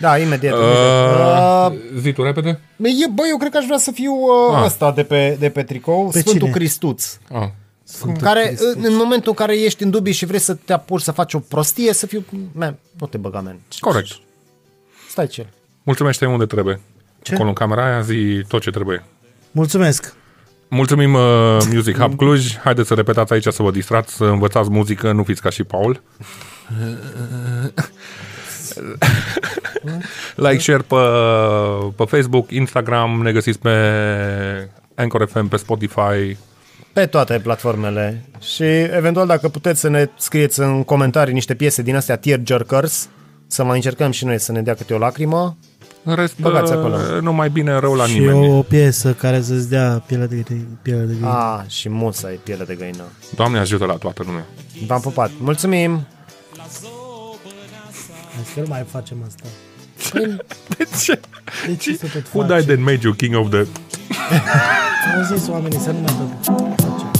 Da, 0.00 0.18
imediat. 0.18 0.54
Uh, 0.54 0.58
imediat. 0.58 1.70
Uh, 1.72 1.76
zi 2.00 2.12
tu 2.12 2.22
repede. 2.22 2.60
e, 2.76 3.08
bă, 3.14 3.22
eu 3.30 3.36
cred 3.36 3.50
că 3.50 3.56
aș 3.58 3.64
vrea 3.64 3.78
să 3.78 3.90
fiu 3.90 4.12
uh, 4.12 4.56
Ah. 4.56 4.64
ăsta 4.64 4.92
de 4.92 5.02
pe, 5.02 5.36
de 5.38 5.48
pe 5.50 5.62
tricou, 5.62 6.08
Pe 6.12 6.18
Sfântul 6.20 6.40
cine? 6.40 6.50
Cristuț. 6.50 7.18
Ah. 7.32 7.48
Sfântul 7.84 8.22
care, 8.22 8.44
Hristos. 8.46 8.74
în, 8.74 8.82
în 8.84 8.94
momentul 8.96 9.28
în 9.28 9.34
care 9.34 9.58
ești 9.58 9.82
în 9.82 9.90
dubii 9.90 10.12
și 10.12 10.26
vrei 10.26 10.38
să 10.38 10.54
te 10.54 10.72
apuci 10.72 11.00
să 11.00 11.12
faci 11.12 11.34
o 11.34 11.38
prostie, 11.38 11.92
să 11.92 12.06
fiu... 12.06 12.24
Man, 12.52 12.76
nu 13.00 13.06
te 13.06 13.16
băga, 13.16 13.40
man. 13.40 13.58
Corect. 13.80 14.10
Stai 15.10 15.26
cel. 15.26 15.46
Mulțumește 15.82 16.26
unde 16.26 16.46
trebuie. 16.46 16.80
Ce? 17.22 17.34
Acolo 17.34 17.48
în 17.48 17.54
camera 17.54 17.84
aia 17.84 18.00
zi 18.00 18.44
tot 18.48 18.60
ce 18.60 18.70
trebuie. 18.70 19.04
Mulțumesc. 19.50 20.14
Mulțumim 20.68 21.14
uh, 21.14 21.58
Music 21.72 21.98
Hub 21.98 22.16
Cluj. 22.16 22.56
Haideți 22.56 22.88
să 22.88 22.94
repetați 22.94 23.32
aici 23.32 23.46
să 23.46 23.62
vă 23.62 23.70
distrați, 23.70 24.14
să 24.14 24.24
învățați 24.24 24.70
muzică, 24.70 25.12
nu 25.12 25.22
fiți 25.24 25.40
ca 25.40 25.50
și 25.50 25.64
Paul. 25.64 26.02
like, 30.46 30.58
share 30.58 30.82
pe, 30.86 30.96
pe 31.96 32.04
Facebook, 32.04 32.50
Instagram, 32.50 33.20
ne 33.22 33.32
găsiți 33.32 33.58
pe 33.58 33.70
Anchor 34.94 35.28
FM, 35.32 35.48
pe 35.48 35.56
Spotify. 35.56 36.36
Pe 36.92 37.06
toate 37.06 37.38
platformele. 37.38 38.24
Și 38.40 38.62
eventual 38.96 39.26
dacă 39.26 39.48
puteți 39.48 39.80
să 39.80 39.88
ne 39.88 40.08
scrieți 40.18 40.60
în 40.60 40.84
comentarii 40.84 41.34
niște 41.34 41.54
piese 41.54 41.82
din 41.82 41.96
astea 41.96 42.16
tearjerkers, 42.16 43.08
să 43.46 43.64
mai 43.64 43.74
încercăm 43.76 44.10
și 44.10 44.24
noi 44.24 44.38
să 44.40 44.52
ne 44.52 44.62
dea 44.62 44.74
câte 44.74 44.94
o 44.94 44.98
lacrimă. 44.98 45.56
În 46.04 46.14
rest, 46.14 46.40
Băgați 46.40 46.72
uh, 46.72 46.78
acolo. 46.78 47.20
nu 47.20 47.32
mai 47.32 47.48
bine 47.48 47.78
rău 47.78 47.94
la 47.94 48.04
și 48.04 48.18
nimeni. 48.18 48.48
o 48.48 48.62
piesă 48.62 49.12
care 49.12 49.40
să-ți 49.40 49.68
dea 49.68 50.02
pielea 50.06 50.26
de, 50.26 50.36
de, 50.36 50.54
pielea 50.82 51.04
de 51.04 51.12
găină. 51.20 51.34
Ah, 51.34 51.70
și 51.70 51.88
musa 51.88 52.32
e 52.32 52.38
piele 52.42 52.64
de 52.64 52.74
găină. 52.74 53.02
Doamne 53.34 53.58
ajută 53.58 53.84
la 53.84 53.94
toată 53.94 54.22
lumea. 54.26 54.46
V-am 54.86 55.00
pupat. 55.00 55.30
Mulțumim! 55.38 56.06
Hai 58.40 58.48
să 58.54 58.68
mai 58.68 58.84
facem 58.90 59.16
asta. 59.26 59.44
De 60.78 60.86
ce? 61.02 61.20
De 61.66 61.76
ce 61.76 61.96
să 61.96 62.06
tot 62.06 62.26
Who 62.32 62.46
died 62.46 62.70
and 62.70 62.84
made 62.84 62.98
you 63.02 63.12
king 63.12 63.36
of 63.36 63.50
the... 63.50 63.58
Am 65.14 65.36
zis 65.36 65.48
oamenii 65.48 65.78
să 65.78 65.90
nu 65.90 65.98
mai 65.98 66.14
tot 66.18 66.44
facem. 66.44 67.10